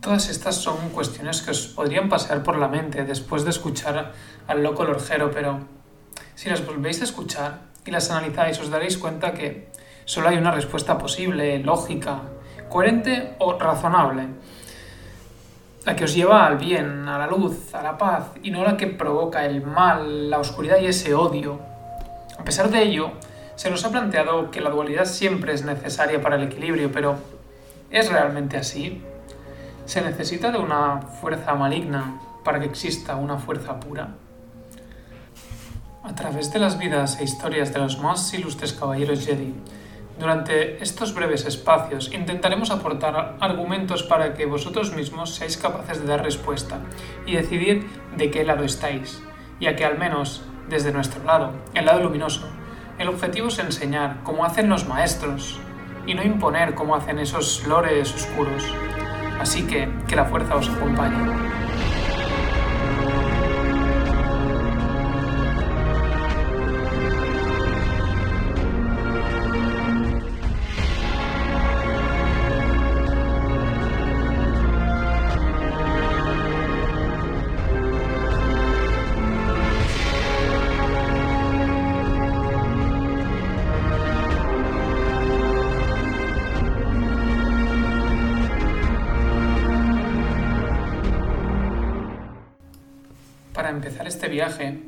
Todas 0.00 0.28
estas 0.28 0.56
son 0.56 0.88
cuestiones 0.88 1.40
que 1.40 1.52
os 1.52 1.68
podrían 1.68 2.08
pasar 2.08 2.42
por 2.42 2.58
la 2.58 2.66
mente 2.66 3.04
después 3.04 3.44
de 3.44 3.50
escuchar 3.50 4.12
al 4.48 4.64
loco 4.64 4.84
lorjero, 4.84 5.30
pero 5.30 5.72
si 6.34 6.48
las 6.48 6.64
volvéis 6.66 7.00
a 7.00 7.04
escuchar 7.04 7.60
y 7.86 7.90
las 7.90 8.10
analizáis, 8.10 8.58
os 8.60 8.70
daréis 8.70 8.98
cuenta 8.98 9.32
que 9.34 9.68
solo 10.04 10.28
hay 10.28 10.36
una 10.36 10.50
respuesta 10.50 10.98
posible, 10.98 11.58
lógica, 11.60 12.22
coherente 12.68 13.34
o 13.38 13.58
razonable. 13.58 14.28
La 15.84 15.94
que 15.94 16.04
os 16.04 16.14
lleva 16.14 16.46
al 16.46 16.56
bien, 16.56 17.08
a 17.08 17.18
la 17.18 17.26
luz, 17.26 17.74
a 17.74 17.82
la 17.82 17.98
paz, 17.98 18.30
y 18.42 18.50
no 18.50 18.64
la 18.64 18.76
que 18.76 18.86
provoca 18.86 19.44
el 19.44 19.62
mal, 19.62 20.30
la 20.30 20.38
oscuridad 20.38 20.78
y 20.80 20.86
ese 20.86 21.14
odio. 21.14 21.60
A 22.38 22.44
pesar 22.44 22.70
de 22.70 22.82
ello, 22.82 23.12
se 23.54 23.70
nos 23.70 23.84
ha 23.84 23.90
planteado 23.90 24.50
que 24.50 24.60
la 24.60 24.70
dualidad 24.70 25.04
siempre 25.04 25.52
es 25.52 25.64
necesaria 25.64 26.20
para 26.20 26.36
el 26.36 26.44
equilibrio, 26.44 26.90
pero 26.90 27.16
¿es 27.90 28.10
realmente 28.10 28.56
así? 28.56 29.02
¿Se 29.84 30.00
necesita 30.00 30.50
de 30.50 30.58
una 30.58 31.02
fuerza 31.02 31.54
maligna 31.54 32.18
para 32.42 32.58
que 32.58 32.66
exista 32.66 33.16
una 33.16 33.36
fuerza 33.36 33.78
pura? 33.78 34.14
A 36.06 36.14
través 36.14 36.52
de 36.52 36.58
las 36.58 36.78
vidas 36.78 37.18
e 37.18 37.24
historias 37.24 37.72
de 37.72 37.78
los 37.78 37.98
más 37.98 38.34
ilustres 38.34 38.74
caballeros 38.74 39.24
Jedi, 39.24 39.54
durante 40.18 40.82
estos 40.82 41.14
breves 41.14 41.46
espacios 41.46 42.12
intentaremos 42.12 42.70
aportar 42.70 43.38
argumentos 43.40 44.02
para 44.02 44.34
que 44.34 44.44
vosotros 44.44 44.94
mismos 44.94 45.34
seáis 45.34 45.56
capaces 45.56 46.02
de 46.02 46.06
dar 46.06 46.22
respuesta 46.22 46.80
y 47.24 47.36
decidir 47.36 47.88
de 48.18 48.30
qué 48.30 48.44
lado 48.44 48.64
estáis, 48.64 49.22
ya 49.60 49.76
que 49.76 49.86
al 49.86 49.96
menos 49.96 50.42
desde 50.68 50.92
nuestro 50.92 51.24
lado, 51.24 51.52
el 51.72 51.86
lado 51.86 52.02
luminoso, 52.02 52.50
el 52.98 53.08
objetivo 53.08 53.48
es 53.48 53.58
enseñar 53.58 54.22
como 54.24 54.44
hacen 54.44 54.68
los 54.68 54.86
maestros 54.86 55.58
y 56.06 56.12
no 56.12 56.22
imponer 56.22 56.74
como 56.74 56.96
hacen 56.96 57.18
esos 57.18 57.66
lores 57.66 58.12
oscuros. 58.14 58.62
Así 59.40 59.66
que 59.66 59.88
que 60.06 60.16
la 60.16 60.26
fuerza 60.26 60.56
os 60.56 60.68
acompañe. 60.68 61.43
Empezar 93.74 94.06
este 94.06 94.28
viaje, 94.28 94.82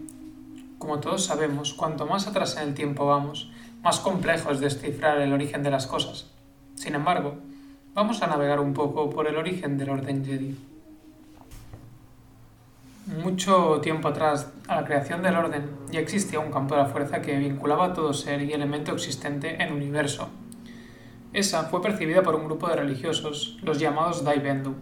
como 0.78 1.00
todos 1.00 1.24
sabemos, 1.24 1.74
cuanto 1.74 2.06
más 2.06 2.26
atrás 2.26 2.56
en 2.56 2.68
el 2.68 2.74
tiempo 2.74 3.06
vamos, 3.06 3.50
más 3.82 4.00
complejo 4.00 4.50
es 4.50 4.60
descifrar 4.60 5.20
el 5.20 5.32
origen 5.32 5.62
de 5.62 5.70
las 5.70 5.86
cosas. 5.86 6.30
Sin 6.74 6.94
embargo, 6.94 7.36
vamos 7.94 8.22
a 8.22 8.26
navegar 8.26 8.60
un 8.60 8.74
poco 8.74 9.10
por 9.10 9.26
el 9.26 9.36
origen 9.36 9.78
del 9.78 9.90
orden 9.90 10.24
Jedi. 10.24 10.56
Mucho 13.22 13.80
tiempo 13.80 14.08
atrás, 14.08 14.50
a 14.66 14.76
la 14.76 14.84
creación 14.84 15.22
del 15.22 15.36
orden, 15.36 15.70
ya 15.90 16.00
existía 16.00 16.40
un 16.40 16.50
campo 16.50 16.74
de 16.74 16.82
la 16.82 16.88
fuerza 16.88 17.22
que 17.22 17.38
vinculaba 17.38 17.86
a 17.86 17.92
todo 17.94 18.12
ser 18.12 18.42
y 18.42 18.52
elemento 18.52 18.92
existente 18.92 19.54
en 19.54 19.60
el 19.60 19.72
universo. 19.72 20.28
Esa 21.32 21.64
fue 21.64 21.80
percibida 21.82 22.22
por 22.22 22.34
un 22.34 22.46
grupo 22.46 22.68
de 22.68 22.76
religiosos, 22.76 23.58
los 23.62 23.78
llamados 23.78 24.24
Dai 24.24 24.40
Bendu, 24.40 24.74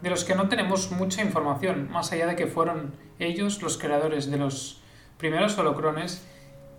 de 0.00 0.10
los 0.10 0.24
que 0.24 0.34
no 0.34 0.48
tenemos 0.48 0.90
mucha 0.92 1.22
información, 1.22 1.90
más 1.90 2.12
allá 2.12 2.26
de 2.26 2.36
que 2.36 2.46
fueron 2.46 2.92
ellos 3.18 3.62
los 3.62 3.78
creadores 3.78 4.30
de 4.30 4.38
los 4.38 4.80
primeros 5.16 5.58
holocrones 5.58 6.24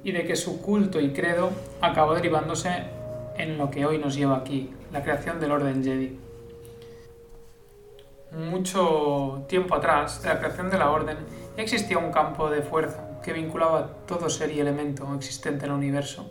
y 0.03 0.13
de 0.13 0.25
que 0.25 0.35
su 0.35 0.61
culto 0.61 1.01
y 1.01 1.11
credo 1.11 1.51
acabó 1.81 2.13
derivándose 2.13 2.83
en 3.37 3.57
lo 3.57 3.69
que 3.69 3.85
hoy 3.85 3.97
nos 3.97 4.15
lleva 4.15 4.37
aquí, 4.37 4.71
la 4.91 5.03
creación 5.03 5.39
del 5.39 5.51
Orden 5.51 5.83
Jedi. 5.83 6.17
Mucho 8.31 9.45
tiempo 9.49 9.75
atrás 9.75 10.21
de 10.21 10.29
la 10.29 10.39
creación 10.39 10.69
de 10.69 10.77
la 10.77 10.91
Orden 10.91 11.17
existía 11.57 11.97
un 11.97 12.11
campo 12.11 12.49
de 12.49 12.61
fuerza 12.61 13.19
que 13.23 13.33
vinculaba 13.33 13.97
todo 14.05 14.29
ser 14.29 14.51
y 14.51 14.59
elemento 14.59 15.13
existente 15.15 15.65
en 15.65 15.71
el 15.71 15.77
universo. 15.77 16.29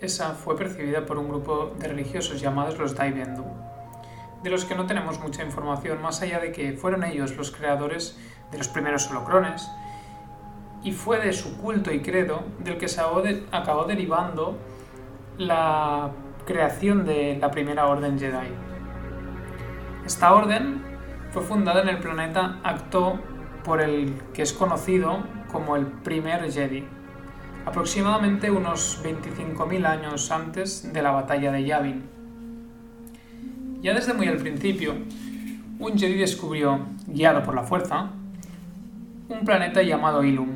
Esa 0.00 0.34
fue 0.34 0.56
percibida 0.56 1.04
por 1.04 1.18
un 1.18 1.28
grupo 1.28 1.72
de 1.78 1.88
religiosos 1.88 2.40
llamados 2.40 2.78
los 2.78 2.94
Daibendu 2.94 3.67
de 4.42 4.50
los 4.50 4.64
que 4.64 4.74
no 4.74 4.86
tenemos 4.86 5.20
mucha 5.20 5.42
información, 5.42 6.00
más 6.00 6.22
allá 6.22 6.38
de 6.38 6.52
que 6.52 6.72
fueron 6.72 7.04
ellos 7.04 7.36
los 7.36 7.50
creadores 7.50 8.18
de 8.50 8.58
los 8.58 8.68
primeros 8.68 9.10
holocrones 9.10 9.68
y 10.82 10.92
fue 10.92 11.18
de 11.18 11.32
su 11.32 11.58
culto 11.58 11.92
y 11.92 12.00
credo 12.00 12.44
del 12.60 12.78
que 12.78 12.88
se 12.88 13.00
acabó 13.00 13.84
derivando 13.84 14.58
la 15.36 16.10
creación 16.46 17.04
de 17.04 17.36
la 17.40 17.50
primera 17.50 17.86
orden 17.86 18.18
Jedi. 18.18 18.48
Esta 20.06 20.32
orden 20.32 20.82
fue 21.30 21.42
fundada 21.42 21.82
en 21.82 21.88
el 21.88 21.98
planeta 21.98 22.58
Acto 22.62 23.18
por 23.64 23.80
el 23.80 24.14
que 24.32 24.42
es 24.42 24.52
conocido 24.52 25.18
como 25.52 25.76
el 25.76 25.86
primer 25.86 26.50
Jedi, 26.50 26.86
aproximadamente 27.66 28.50
unos 28.50 29.02
25.000 29.04 29.86
años 29.86 30.30
antes 30.30 30.92
de 30.92 31.02
la 31.02 31.10
batalla 31.10 31.52
de 31.52 31.64
Yavin. 31.64 32.17
Ya 33.80 33.94
desde 33.94 34.12
muy 34.12 34.26
al 34.26 34.38
principio, 34.38 34.94
un 35.78 35.96
Jedi 35.96 36.14
descubrió, 36.14 36.80
guiado 37.06 37.44
por 37.44 37.54
la 37.54 37.62
fuerza, 37.62 38.10
un 39.28 39.44
planeta 39.44 39.82
llamado 39.82 40.24
Ilum, 40.24 40.48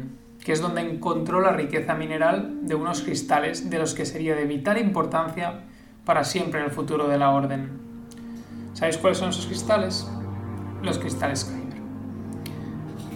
que 0.44 0.50
es 0.50 0.60
donde 0.60 0.80
encontró 0.80 1.40
la 1.40 1.52
riqueza 1.52 1.94
mineral 1.94 2.66
de 2.66 2.74
unos 2.74 3.02
cristales 3.02 3.70
de 3.70 3.78
los 3.78 3.94
que 3.94 4.06
sería 4.06 4.34
de 4.34 4.44
vital 4.44 4.76
importancia 4.78 5.60
para 6.04 6.24
siempre 6.24 6.58
en 6.58 6.66
el 6.66 6.72
futuro 6.72 7.06
de 7.06 7.18
la 7.18 7.30
Orden. 7.30 7.70
¿Sabéis 8.72 8.98
cuáles 8.98 9.18
son 9.18 9.28
esos 9.28 9.46
cristales? 9.46 10.10
Los 10.82 10.98
cristales 10.98 11.44
Kyber. 11.44 11.80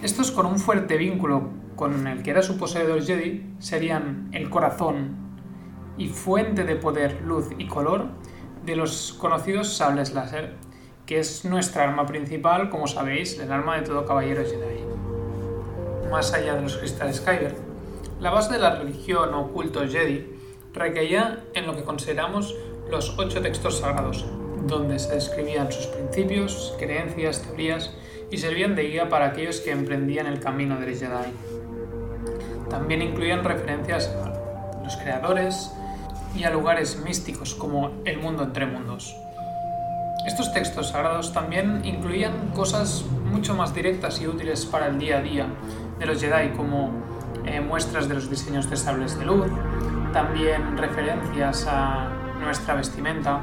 Estos 0.03 0.31
con 0.31 0.45
un 0.45 0.57
fuerte 0.57 0.95
vínculo 0.95 1.49
con 1.75 2.07
el 2.07 2.23
que 2.23 2.31
era 2.31 2.41
su 2.41 2.57
poseedor 2.57 3.03
Jedi 3.03 3.55
serían 3.59 4.29
el 4.31 4.49
corazón 4.49 5.17
y 5.97 6.07
fuente 6.07 6.63
de 6.63 6.77
poder, 6.77 7.21
luz 7.23 7.49
y 7.57 7.67
color 7.67 8.07
de 8.67 8.75
los 8.75 9.15
conocidos 9.17 9.73
sables 9.73 10.13
láser, 10.13 10.53
que 11.07 11.19
es 11.19 11.45
nuestra 11.45 11.85
arma 11.85 12.05
principal, 12.05 12.69
como 12.69 12.85
sabéis, 12.85 13.39
el 13.39 13.51
arma 13.51 13.77
de 13.77 13.87
todo 13.87 14.05
caballero 14.05 14.43
Jedi 14.43 14.85
más 16.11 16.33
allá 16.33 16.55
de 16.55 16.61
los 16.61 16.77
cristales 16.77 17.21
Kyber. 17.21 17.55
La 18.19 18.31
base 18.31 18.53
de 18.53 18.59
la 18.59 18.75
religión 18.75 19.33
o 19.33 19.47
culto 19.51 19.87
Jedi 19.87 20.25
recaía 20.73 21.43
en 21.53 21.67
lo 21.67 21.75
que 21.75 21.83
consideramos 21.83 22.55
los 22.89 23.17
ocho 23.17 23.41
textos 23.41 23.79
sagrados, 23.79 24.25
donde 24.65 24.99
se 24.99 25.15
describían 25.15 25.71
sus 25.71 25.87
principios, 25.87 26.75
creencias, 26.77 27.41
teorías 27.41 27.93
y 28.31 28.37
servían 28.37 28.75
de 28.75 28.83
guía 28.83 29.09
para 29.09 29.27
aquellos 29.27 29.61
que 29.61 29.71
emprendían 29.71 30.27
el 30.27 30.39
camino 30.39 30.79
del 30.79 30.97
Jedi. 30.97 31.31
También 32.69 33.01
incluían 33.01 33.43
referencias 33.43 34.07
a 34.09 34.83
los 34.83 34.97
creadores 34.97 35.71
y 36.37 36.43
a 36.43 36.51
lugares 36.51 37.01
místicos 37.03 37.55
como 37.55 37.91
el 38.05 38.19
mundo 38.19 38.43
entre 38.43 38.65
mundos. 38.65 39.15
Estos 40.25 40.53
textos 40.53 40.89
sagrados 40.89 41.33
también 41.33 41.81
incluían 41.85 42.49
cosas 42.53 43.05
mucho 43.31 43.55
más 43.55 43.73
directas 43.73 44.21
y 44.21 44.27
útiles 44.27 44.65
para 44.65 44.87
el 44.87 44.99
día 44.99 45.17
a 45.17 45.21
día 45.21 45.47
de 45.99 46.05
los 46.05 46.19
Jedi, 46.19 46.49
como 46.49 46.91
eh, 47.45 47.61
muestras 47.61 48.07
de 48.07 48.15
los 48.15 48.29
diseños 48.29 48.69
de 48.69 48.77
sables 48.77 49.17
de 49.17 49.25
luz, 49.25 49.47
también 50.13 50.77
referencias 50.77 51.65
a 51.67 52.09
nuestra 52.41 52.75
vestimenta. 52.75 53.41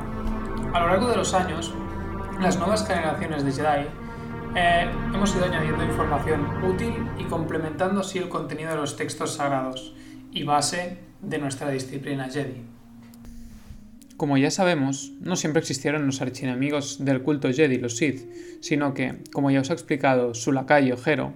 A 0.72 0.80
lo 0.80 0.88
largo 0.88 1.08
de 1.08 1.16
los 1.16 1.34
años, 1.34 1.74
las 2.40 2.58
nuevas 2.58 2.86
generaciones 2.86 3.44
de 3.44 3.52
Jedi 3.52 3.88
eh, 4.56 4.88
hemos 5.12 5.34
ido 5.34 5.46
añadiendo 5.46 5.84
información 5.84 6.64
útil 6.64 6.94
y 7.18 7.24
complementando 7.24 8.02
así 8.02 8.18
el 8.18 8.28
contenido 8.28 8.70
de 8.70 8.76
los 8.76 8.96
textos 8.96 9.34
sagrados 9.34 9.94
y 10.30 10.44
base 10.44 10.98
de 11.22 11.38
nuestra 11.38 11.70
disciplina 11.70 12.28
Jedi. 12.28 12.73
Como 14.16 14.38
ya 14.38 14.50
sabemos, 14.52 15.12
no 15.20 15.34
siempre 15.34 15.60
existieron 15.60 16.06
los 16.06 16.20
archienemigos 16.22 17.04
del 17.04 17.22
culto 17.22 17.52
Jedi, 17.52 17.78
los 17.78 17.96
Sith, 17.96 18.28
sino 18.60 18.94
que, 18.94 19.16
como 19.32 19.50
ya 19.50 19.60
os 19.60 19.70
ha 19.70 19.74
explicado 19.74 20.34
su 20.34 20.52
lacayo 20.52 20.96
Jero, 20.96 21.34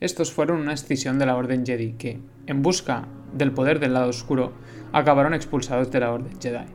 estos 0.00 0.30
fueron 0.30 0.60
una 0.60 0.74
escisión 0.74 1.18
de 1.18 1.26
la 1.26 1.36
Orden 1.36 1.64
Jedi 1.64 1.94
que, 1.94 2.20
en 2.46 2.62
busca 2.62 3.08
del 3.32 3.52
poder 3.52 3.80
del 3.80 3.94
lado 3.94 4.10
oscuro, 4.10 4.52
acabaron 4.92 5.32
expulsados 5.32 5.90
de 5.90 6.00
la 6.00 6.12
Orden 6.12 6.38
Jedi. 6.40 6.66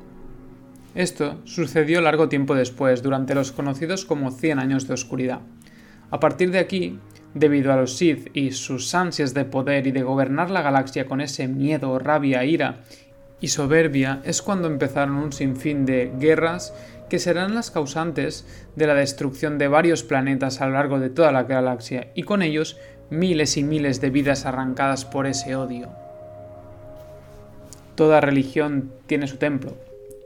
Esto 0.96 1.40
sucedió 1.46 2.02
largo 2.02 2.30
tiempo 2.30 2.56
después, 2.56 3.04
durante 3.04 3.36
los 3.36 3.52
conocidos 3.52 4.06
como 4.06 4.32
100 4.32 4.60
años 4.60 4.88
de 4.88 4.96
oscuridad. 4.96 5.42
A 6.12 6.20
partir 6.20 6.52
de 6.52 6.60
aquí, 6.60 7.00
debido 7.34 7.74
a 7.74 7.78
los 7.78 7.98
Sith 7.98 8.30
y 8.34 8.52
sus 8.52 8.94
ansias 8.94 9.34
de 9.34 9.46
poder 9.46 9.88
y 9.88 9.92
de 9.92 10.04
gobernar 10.04 10.52
la 10.52 10.62
galaxia 10.62 11.06
con 11.06 11.22
ese 11.22 11.48
miedo, 11.48 11.98
rabia, 11.98 12.46
ira 12.46 12.84
y 13.44 13.50
soberbia 13.50 14.22
es 14.24 14.42
cuando 14.42 14.70
empezaron 14.70 15.18
un 15.18 15.34
sinfín 15.34 15.86
de 15.86 16.14
guerras 16.18 16.74
que 17.10 17.20
serán 17.20 17.54
las 17.54 17.72
causantes 17.72 18.48
de 18.78 18.88
la 18.88 18.94
destrucción 18.94 19.58
de 19.58 19.68
varios 19.68 20.02
planetas 20.02 20.62
a 20.62 20.68
lo 20.68 20.76
largo 20.76 20.98
de 20.98 21.10
toda 21.10 21.34
la 21.34 21.44
galaxia 21.44 22.08
y 22.16 22.24
con 22.24 22.42
ellos 22.42 22.78
miles 23.10 23.58
y 23.58 23.64
miles 23.64 24.00
de 24.00 24.12
vidas 24.12 24.46
arrancadas 24.46 25.04
por 25.04 25.28
ese 25.28 25.58
odio. 25.58 25.90
Toda 27.96 28.22
religión 28.22 28.94
tiene 29.08 29.28
su 29.28 29.36
templo, 29.36 29.76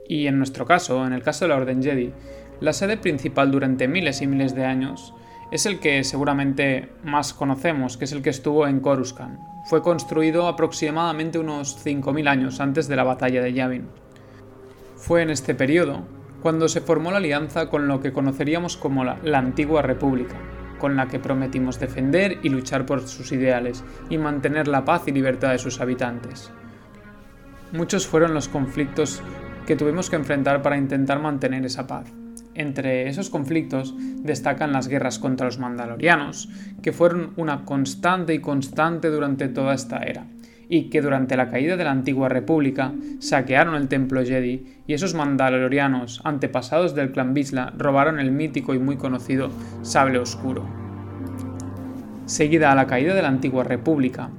y 0.08 0.28
en 0.28 0.38
nuestro 0.38 0.64
caso, 0.64 1.04
en 1.04 1.12
el 1.12 1.24
caso 1.24 1.44
de 1.44 1.48
la 1.48 1.56
Orden 1.56 1.82
Jedi, 1.82 2.12
la 2.60 2.72
sede 2.72 2.98
principal 2.98 3.50
durante 3.50 3.88
miles 3.88 4.22
y 4.22 4.28
miles 4.28 4.54
de 4.54 4.64
años 4.64 5.12
es 5.50 5.66
el 5.66 5.80
que 5.80 6.04
seguramente 6.04 6.90
más 7.04 7.32
conocemos, 7.32 7.96
que 7.96 8.04
es 8.04 8.12
el 8.12 8.22
que 8.22 8.30
estuvo 8.30 8.66
en 8.66 8.80
Coruscant. 8.80 9.38
Fue 9.64 9.82
construido 9.82 10.46
aproximadamente 10.46 11.38
unos 11.38 11.84
5.000 11.84 12.28
años 12.28 12.60
antes 12.60 12.88
de 12.88 12.96
la 12.96 13.04
batalla 13.04 13.42
de 13.42 13.52
Yavin. 13.52 13.88
Fue 14.96 15.22
en 15.22 15.30
este 15.30 15.54
periodo 15.54 16.02
cuando 16.42 16.68
se 16.68 16.80
formó 16.80 17.10
la 17.10 17.16
alianza 17.16 17.68
con 17.68 17.88
lo 17.88 18.00
que 18.00 18.12
conoceríamos 18.12 18.76
como 18.76 19.04
la, 19.04 19.18
la 19.24 19.38
Antigua 19.38 19.82
República, 19.82 20.36
con 20.78 20.96
la 20.96 21.08
que 21.08 21.18
prometimos 21.18 21.80
defender 21.80 22.38
y 22.42 22.48
luchar 22.48 22.86
por 22.86 23.06
sus 23.06 23.32
ideales 23.32 23.84
y 24.08 24.18
mantener 24.18 24.68
la 24.68 24.84
paz 24.84 25.02
y 25.06 25.12
libertad 25.12 25.50
de 25.50 25.58
sus 25.58 25.80
habitantes. 25.80 26.52
Muchos 27.72 28.06
fueron 28.06 28.34
los 28.34 28.48
conflictos 28.48 29.22
que 29.66 29.76
tuvimos 29.76 30.08
que 30.08 30.16
enfrentar 30.16 30.62
para 30.62 30.78
intentar 30.78 31.20
mantener 31.20 31.64
esa 31.66 31.86
paz. 31.86 32.06
Entre 32.58 33.08
esos 33.08 33.30
conflictos 33.30 33.94
destacan 34.24 34.72
las 34.72 34.88
guerras 34.88 35.20
contra 35.20 35.46
los 35.46 35.60
mandalorianos, 35.60 36.48
que 36.82 36.92
fueron 36.92 37.30
una 37.36 37.64
constante 37.64 38.34
y 38.34 38.40
constante 38.40 39.10
durante 39.10 39.46
toda 39.46 39.74
esta 39.74 39.98
era, 39.98 40.26
y 40.68 40.90
que 40.90 41.00
durante 41.00 41.36
la 41.36 41.50
caída 41.50 41.76
de 41.76 41.84
la 41.84 41.92
antigua 41.92 42.28
república 42.28 42.92
saquearon 43.20 43.76
el 43.76 43.86
templo 43.86 44.24
Jedi 44.24 44.82
y 44.88 44.92
esos 44.92 45.14
mandalorianos, 45.14 46.20
antepasados 46.24 46.96
del 46.96 47.12
clan 47.12 47.32
Bisla, 47.32 47.72
robaron 47.78 48.18
el 48.18 48.32
mítico 48.32 48.74
y 48.74 48.80
muy 48.80 48.96
conocido 48.96 49.50
sable 49.82 50.18
oscuro. 50.18 50.66
Seguida 52.26 52.72
a 52.72 52.74
la 52.74 52.88
caída 52.88 53.14
de 53.14 53.22
la 53.22 53.28
antigua 53.28 53.62
república, 53.62 54.30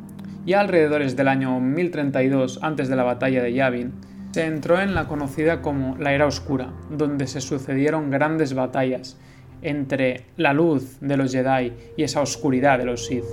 ya 0.45 0.60
alrededores 0.60 1.15
del 1.15 1.29
año 1.29 1.58
1032 1.62 2.60
antes 2.63 2.89
de 2.89 2.97
la 2.97 3.03
batalla 3.03 3.41
de 3.41 3.53
Yavin, 3.53 3.93
se 4.32 4.46
entró 4.46 4.80
en 4.80 4.94
la 4.94 5.08
conocida 5.08 5.62
como 5.62 5.98
la 5.98 6.13
Era 6.13 6.28
Oscura, 6.28 6.72
donde 6.89 7.28
se 7.28 7.42
sucedieron 7.42 8.12
grandes 8.12 8.54
batallas 8.54 9.18
entre 9.62 10.26
la 10.38 10.54
luz 10.54 11.00
de 11.02 11.18
los 11.18 11.32
Jedi 11.32 11.74
y 11.98 12.04
esa 12.04 12.22
oscuridad 12.22 12.78
de 12.78 12.86
los 12.86 13.06
Sith. 13.06 13.26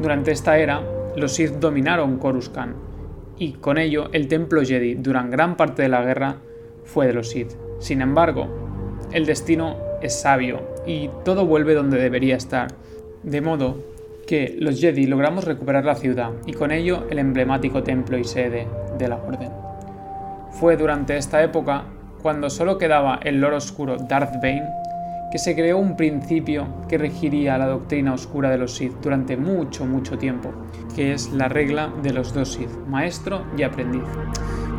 Durante 0.00 0.30
esta 0.30 0.58
era, 0.58 0.82
los 1.16 1.32
Sith 1.32 1.54
dominaron 1.54 2.18
Coruscant, 2.18 2.76
y 3.38 3.54
con 3.54 3.78
ello 3.78 4.08
el 4.12 4.28
templo 4.28 4.62
Jedi 4.62 4.94
durante 4.94 5.32
gran 5.32 5.56
parte 5.56 5.82
de 5.82 5.88
la 5.88 6.02
guerra 6.02 6.36
fue 6.84 7.06
de 7.06 7.12
los 7.12 7.30
Sith. 7.30 7.52
Sin 7.80 8.00
embargo, 8.00 8.48
el 9.12 9.26
destino 9.26 9.76
es 10.00 10.20
sabio 10.20 10.60
y 10.86 11.10
todo 11.24 11.44
vuelve 11.44 11.74
donde 11.74 11.98
debería 11.98 12.36
estar, 12.36 12.68
de 13.22 13.40
modo 13.40 13.82
que 14.26 14.56
los 14.58 14.80
Jedi 14.80 15.06
logramos 15.06 15.44
recuperar 15.44 15.84
la 15.84 15.96
ciudad 15.96 16.30
y 16.46 16.52
con 16.52 16.70
ello 16.70 17.06
el 17.10 17.18
emblemático 17.18 17.82
templo 17.82 18.16
y 18.16 18.24
sede 18.24 18.66
de 18.96 19.08
la 19.08 19.16
Orden. 19.16 19.67
Fue 20.52 20.76
durante 20.76 21.16
esta 21.16 21.42
época, 21.42 21.84
cuando 22.22 22.50
solo 22.50 22.78
quedaba 22.78 23.20
el 23.22 23.40
Lord 23.40 23.54
Oscuro 23.54 23.96
Darth 23.96 24.34
Bane, 24.42 24.68
que 25.30 25.38
se 25.38 25.54
creó 25.54 25.78
un 25.78 25.96
principio 25.96 26.66
que 26.88 26.98
regiría 26.98 27.58
la 27.58 27.66
doctrina 27.66 28.14
oscura 28.14 28.50
de 28.50 28.58
los 28.58 28.74
Sith 28.74 28.94
durante 29.02 29.36
mucho, 29.36 29.84
mucho 29.84 30.16
tiempo, 30.16 30.52
que 30.96 31.12
es 31.12 31.30
la 31.32 31.48
regla 31.48 31.90
de 32.02 32.12
los 32.12 32.32
dos 32.32 32.54
Sith, 32.54 32.70
maestro 32.88 33.44
y 33.56 33.62
aprendiz. 33.62 34.04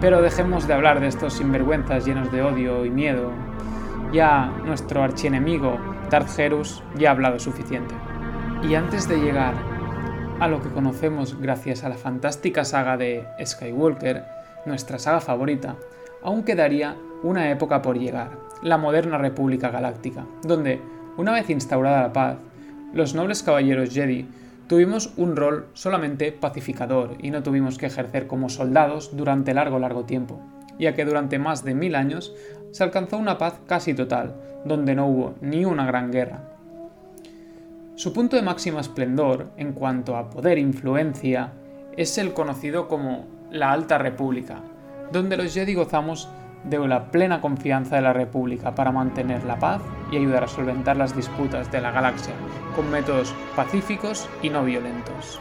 Pero 0.01 0.21
dejemos 0.21 0.67
de 0.67 0.73
hablar 0.73 0.99
de 0.99 1.07
estos 1.07 1.33
sinvergüenzas 1.33 2.05
llenos 2.05 2.31
de 2.31 2.41
odio 2.41 2.85
y 2.85 2.89
miedo. 2.89 3.31
Ya 4.11 4.51
nuestro 4.65 5.03
archienemigo, 5.03 5.77
Darth 6.09 6.29
Gerus, 6.29 6.81
ya 6.97 7.09
ha 7.09 7.11
hablado 7.11 7.37
suficiente. 7.37 7.93
Y 8.67 8.73
antes 8.73 9.07
de 9.07 9.17
llegar 9.17 9.53
a 10.39 10.47
lo 10.47 10.61
que 10.61 10.69
conocemos 10.69 11.39
gracias 11.39 11.83
a 11.83 11.89
la 11.89 11.95
fantástica 11.95 12.65
saga 12.65 12.97
de 12.97 13.25
Skywalker, 13.45 14.38
nuestra 14.65 14.99
saga 14.99 15.21
favorita, 15.21 15.75
aún 16.21 16.43
quedaría 16.43 16.95
una 17.23 17.51
época 17.51 17.81
por 17.81 17.97
llegar, 17.97 18.37
la 18.61 18.77
moderna 18.77 19.17
República 19.17 19.69
Galáctica, 19.69 20.25
donde, 20.43 20.81
una 21.17 21.31
vez 21.31 21.49
instaurada 21.49 22.01
la 22.01 22.13
paz, 22.13 22.37
los 22.93 23.13
nobles 23.13 23.43
caballeros 23.43 23.93
Jedi 23.93 24.27
tuvimos 24.67 25.13
un 25.17 25.35
rol 25.35 25.67
solamente 25.73 26.31
pacificador 26.31 27.15
y 27.19 27.31
no 27.31 27.43
tuvimos 27.43 27.77
que 27.77 27.87
ejercer 27.87 28.27
como 28.27 28.49
soldados 28.49 29.15
durante 29.15 29.53
largo 29.53 29.79
largo 29.79 30.05
tiempo, 30.05 30.39
ya 30.77 30.93
que 30.93 31.05
durante 31.05 31.39
más 31.39 31.63
de 31.63 31.73
mil 31.73 31.95
años 31.95 32.33
se 32.71 32.83
alcanzó 32.83 33.17
una 33.17 33.37
paz 33.37 33.59
casi 33.65 33.93
total, 33.93 34.35
donde 34.65 34.95
no 34.95 35.07
hubo 35.07 35.35
ni 35.41 35.65
una 35.65 35.85
gran 35.85 36.11
guerra. 36.11 36.43
Su 37.95 38.13
punto 38.13 38.35
de 38.35 38.43
máximo 38.43 38.79
esplendor, 38.79 39.47
en 39.57 39.73
cuanto 39.73 40.15
a 40.15 40.29
poder 40.29 40.57
e 40.57 40.61
influencia, 40.61 41.51
es 41.97 42.17
el 42.17 42.33
conocido 42.33 42.87
como 42.87 43.25
la 43.51 43.71
Alta 43.71 43.97
República, 43.97 44.61
donde 45.11 45.37
los 45.37 45.53
Jedi 45.53 45.73
gozamos 45.73 46.29
de 46.63 46.77
la 46.87 47.11
plena 47.11 47.41
confianza 47.41 47.95
de 47.95 48.01
la 48.01 48.13
República 48.13 48.75
para 48.75 48.91
mantener 48.91 49.43
la 49.45 49.59
paz 49.59 49.81
y 50.11 50.17
ayudar 50.17 50.43
a 50.43 50.47
solventar 50.47 50.97
las 50.97 51.15
disputas 51.15 51.71
de 51.71 51.81
la 51.81 51.91
galaxia 51.91 52.33
con 52.75 52.89
métodos 52.91 53.33
pacíficos 53.55 54.27
y 54.41 54.49
no 54.49 54.63
violentos. 54.63 55.39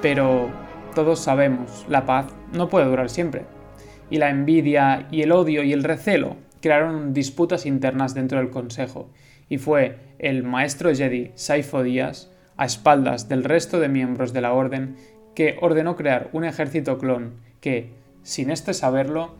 Pero 0.00 0.48
todos 0.94 1.20
sabemos, 1.20 1.84
la 1.88 2.06
paz 2.06 2.26
no 2.52 2.68
puede 2.68 2.86
durar 2.86 3.10
siempre, 3.10 3.44
y 4.10 4.18
la 4.18 4.30
envidia 4.30 5.06
y 5.10 5.22
el 5.22 5.32
odio 5.32 5.62
y 5.62 5.72
el 5.72 5.84
recelo 5.84 6.36
crearon 6.60 7.12
disputas 7.12 7.66
internas 7.66 8.14
dentro 8.14 8.38
del 8.38 8.50
Consejo, 8.50 9.10
y 9.48 9.58
fue 9.58 9.98
el 10.18 10.44
maestro 10.44 10.94
Jedi 10.94 11.32
Saifo 11.34 11.82
Díaz, 11.82 12.30
a 12.56 12.66
espaldas 12.66 13.28
del 13.28 13.44
resto 13.44 13.80
de 13.80 13.88
miembros 13.88 14.32
de 14.32 14.40
la 14.40 14.52
Orden, 14.52 14.96
que 15.34 15.58
ordenó 15.60 15.96
crear 15.96 16.28
un 16.32 16.44
ejército 16.44 16.98
clon 16.98 17.34
que, 17.60 17.92
sin 18.22 18.50
este 18.50 18.74
saberlo, 18.74 19.34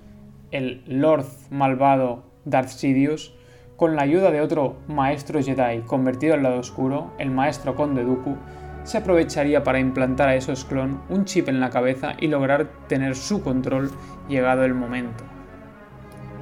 el 0.51 0.83
Lord 0.87 1.27
malvado 1.51 2.25
Darth 2.45 2.69
Sidious, 2.69 3.35
con 3.77 3.97
la 3.97 4.03
ayuda 4.03 4.31
de 4.31 4.41
otro 4.41 4.77
maestro 4.87 5.43
Jedi 5.43 5.81
convertido 5.81 6.35
al 6.35 6.43
lado 6.43 6.59
oscuro, 6.59 7.13
el 7.19 7.31
maestro 7.31 7.75
Conde 7.75 8.05
Dooku, 8.05 8.37
se 8.85 8.99
aprovecharía 8.99 9.63
para 9.63 9.79
implantar 9.79 10.29
a 10.29 10.35
esos 10.35 10.65
clon 10.65 11.01
un 11.09 11.25
chip 11.25 11.49
en 11.49 11.61
la 11.61 11.71
cabeza 11.71 12.15
y 12.19 12.29
lograr 12.29 12.69
tener 12.89 13.15
su 13.15 13.43
control 13.43 13.91
llegado 14.29 14.65
el 14.65 14.75
momento. 14.75 15.25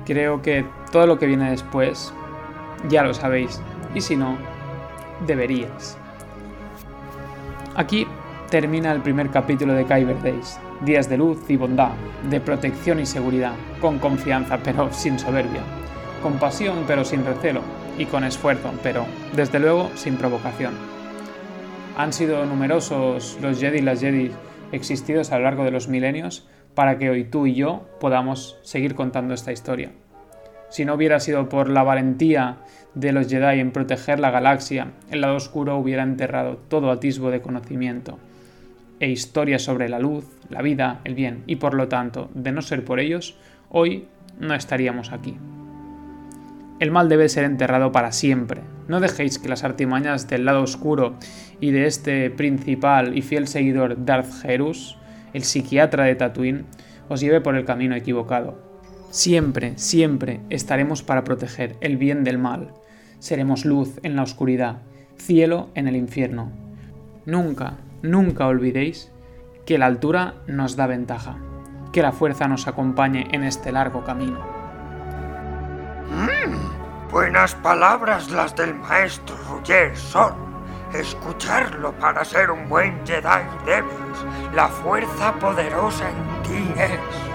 Creo 0.06 0.42
que 0.42 0.64
todo 0.90 1.06
lo 1.06 1.18
que 1.18 1.26
viene 1.26 1.50
después 1.50 2.12
ya 2.88 3.02
lo 3.02 3.12
sabéis, 3.12 3.60
y 3.94 4.00
si 4.00 4.16
no, 4.16 4.38
deberías. 5.26 5.98
Aquí 7.76 8.06
termina 8.50 8.90
el 8.90 9.00
primer 9.00 9.30
capítulo 9.30 9.74
de 9.74 9.84
Kyber 9.84 10.20
Days, 10.22 10.58
días 10.84 11.08
de 11.08 11.16
luz 11.16 11.48
y 11.48 11.56
bondad, 11.56 11.92
de 12.28 12.40
protección 12.40 12.98
y 12.98 13.06
seguridad, 13.06 13.52
con 13.80 14.00
confianza 14.00 14.58
pero 14.58 14.92
sin 14.92 15.20
soberbia, 15.20 15.62
con 16.20 16.38
pasión 16.40 16.82
pero 16.86 17.04
sin 17.04 17.24
recelo, 17.24 17.62
y 17.96 18.06
con 18.06 18.24
esfuerzo 18.24 18.72
pero, 18.82 19.06
desde 19.36 19.60
luego, 19.60 19.90
sin 19.94 20.16
provocación. 20.16 20.74
Han 21.96 22.12
sido 22.12 22.44
numerosos 22.44 23.38
los 23.40 23.60
Jedi 23.60 23.78
y 23.78 23.82
las 23.82 24.00
Jedi 24.00 24.32
existidos 24.72 25.30
a 25.30 25.38
lo 25.38 25.44
largo 25.44 25.64
de 25.64 25.70
los 25.70 25.86
milenios 25.86 26.48
para 26.74 26.98
que 26.98 27.08
hoy 27.08 27.24
tú 27.24 27.46
y 27.46 27.54
yo 27.54 27.88
podamos 28.00 28.58
seguir 28.62 28.96
contando 28.96 29.32
esta 29.32 29.52
historia. 29.52 29.92
Si 30.70 30.84
no 30.84 30.94
hubiera 30.94 31.20
sido 31.20 31.48
por 31.48 31.68
la 31.68 31.84
valentía 31.84 32.58
de 32.94 33.12
los 33.12 33.28
Jedi 33.28 33.60
en 33.60 33.70
proteger 33.70 34.18
la 34.18 34.30
galaxia, 34.30 34.88
el 35.10 35.20
lado 35.20 35.36
oscuro 35.36 35.76
hubiera 35.76 36.02
enterrado 36.02 36.56
todo 36.68 36.90
atisbo 36.90 37.30
de 37.30 37.42
conocimiento 37.42 38.18
e 39.00 39.08
historia 39.08 39.58
sobre 39.58 39.88
la 39.88 39.98
luz, 39.98 40.26
la 40.48 40.62
vida, 40.62 41.00
el 41.04 41.14
bien, 41.14 41.42
y 41.46 41.56
por 41.56 41.74
lo 41.74 41.88
tanto, 41.88 42.30
de 42.34 42.52
no 42.52 42.62
ser 42.62 42.84
por 42.84 43.00
ellos, 43.00 43.36
hoy 43.70 44.06
no 44.38 44.54
estaríamos 44.54 45.12
aquí. 45.12 45.36
El 46.78 46.90
mal 46.90 47.08
debe 47.08 47.28
ser 47.28 47.44
enterrado 47.44 47.92
para 47.92 48.12
siempre. 48.12 48.62
No 48.88 49.00
dejéis 49.00 49.38
que 49.38 49.48
las 49.48 49.64
artimañas 49.64 50.28
del 50.28 50.46
lado 50.46 50.62
oscuro 50.62 51.16
y 51.60 51.72
de 51.72 51.86
este 51.86 52.30
principal 52.30 53.16
y 53.16 53.22
fiel 53.22 53.48
seguidor 53.48 54.04
Darth 54.04 54.32
Gerus, 54.42 54.96
el 55.34 55.44
psiquiatra 55.44 56.04
de 56.04 56.14
Tatooine, 56.14 56.64
os 57.08 57.20
lleve 57.20 57.40
por 57.40 57.56
el 57.56 57.64
camino 57.64 57.94
equivocado. 57.94 58.62
Siempre, 59.10 59.76
siempre 59.76 60.40
estaremos 60.50 61.02
para 61.02 61.24
proteger 61.24 61.76
el 61.80 61.96
bien 61.96 62.24
del 62.24 62.38
mal. 62.38 62.72
Seremos 63.18 63.64
luz 63.64 63.98
en 64.02 64.16
la 64.16 64.22
oscuridad, 64.22 64.78
cielo 65.16 65.68
en 65.74 65.86
el 65.86 65.96
infierno. 65.96 66.50
Nunca, 67.26 67.76
nunca 68.02 68.46
olvidéis 68.46 69.12
que 69.66 69.78
la 69.78 69.86
altura 69.86 70.34
nos 70.46 70.76
da 70.76 70.86
ventaja, 70.86 71.36
que 71.92 72.02
la 72.02 72.12
fuerza 72.12 72.48
nos 72.48 72.66
acompañe 72.66 73.28
en 73.32 73.44
este 73.44 73.72
largo 73.72 74.04
camino. 74.04 74.40
Mm, 76.10 77.10
buenas 77.10 77.54
palabras 77.56 78.30
las 78.30 78.54
del 78.56 78.74
maestro 78.74 79.36
Roger 79.48 79.96
son. 79.96 80.34
Escucharlo 80.92 81.92
para 81.92 82.24
ser 82.24 82.50
un 82.50 82.68
buen 82.68 83.06
Jedi 83.06 83.44
debes. 83.64 84.24
La 84.54 84.66
fuerza 84.66 85.32
poderosa 85.38 86.10
en 86.10 86.42
ti 86.42 86.80
es. 86.80 87.29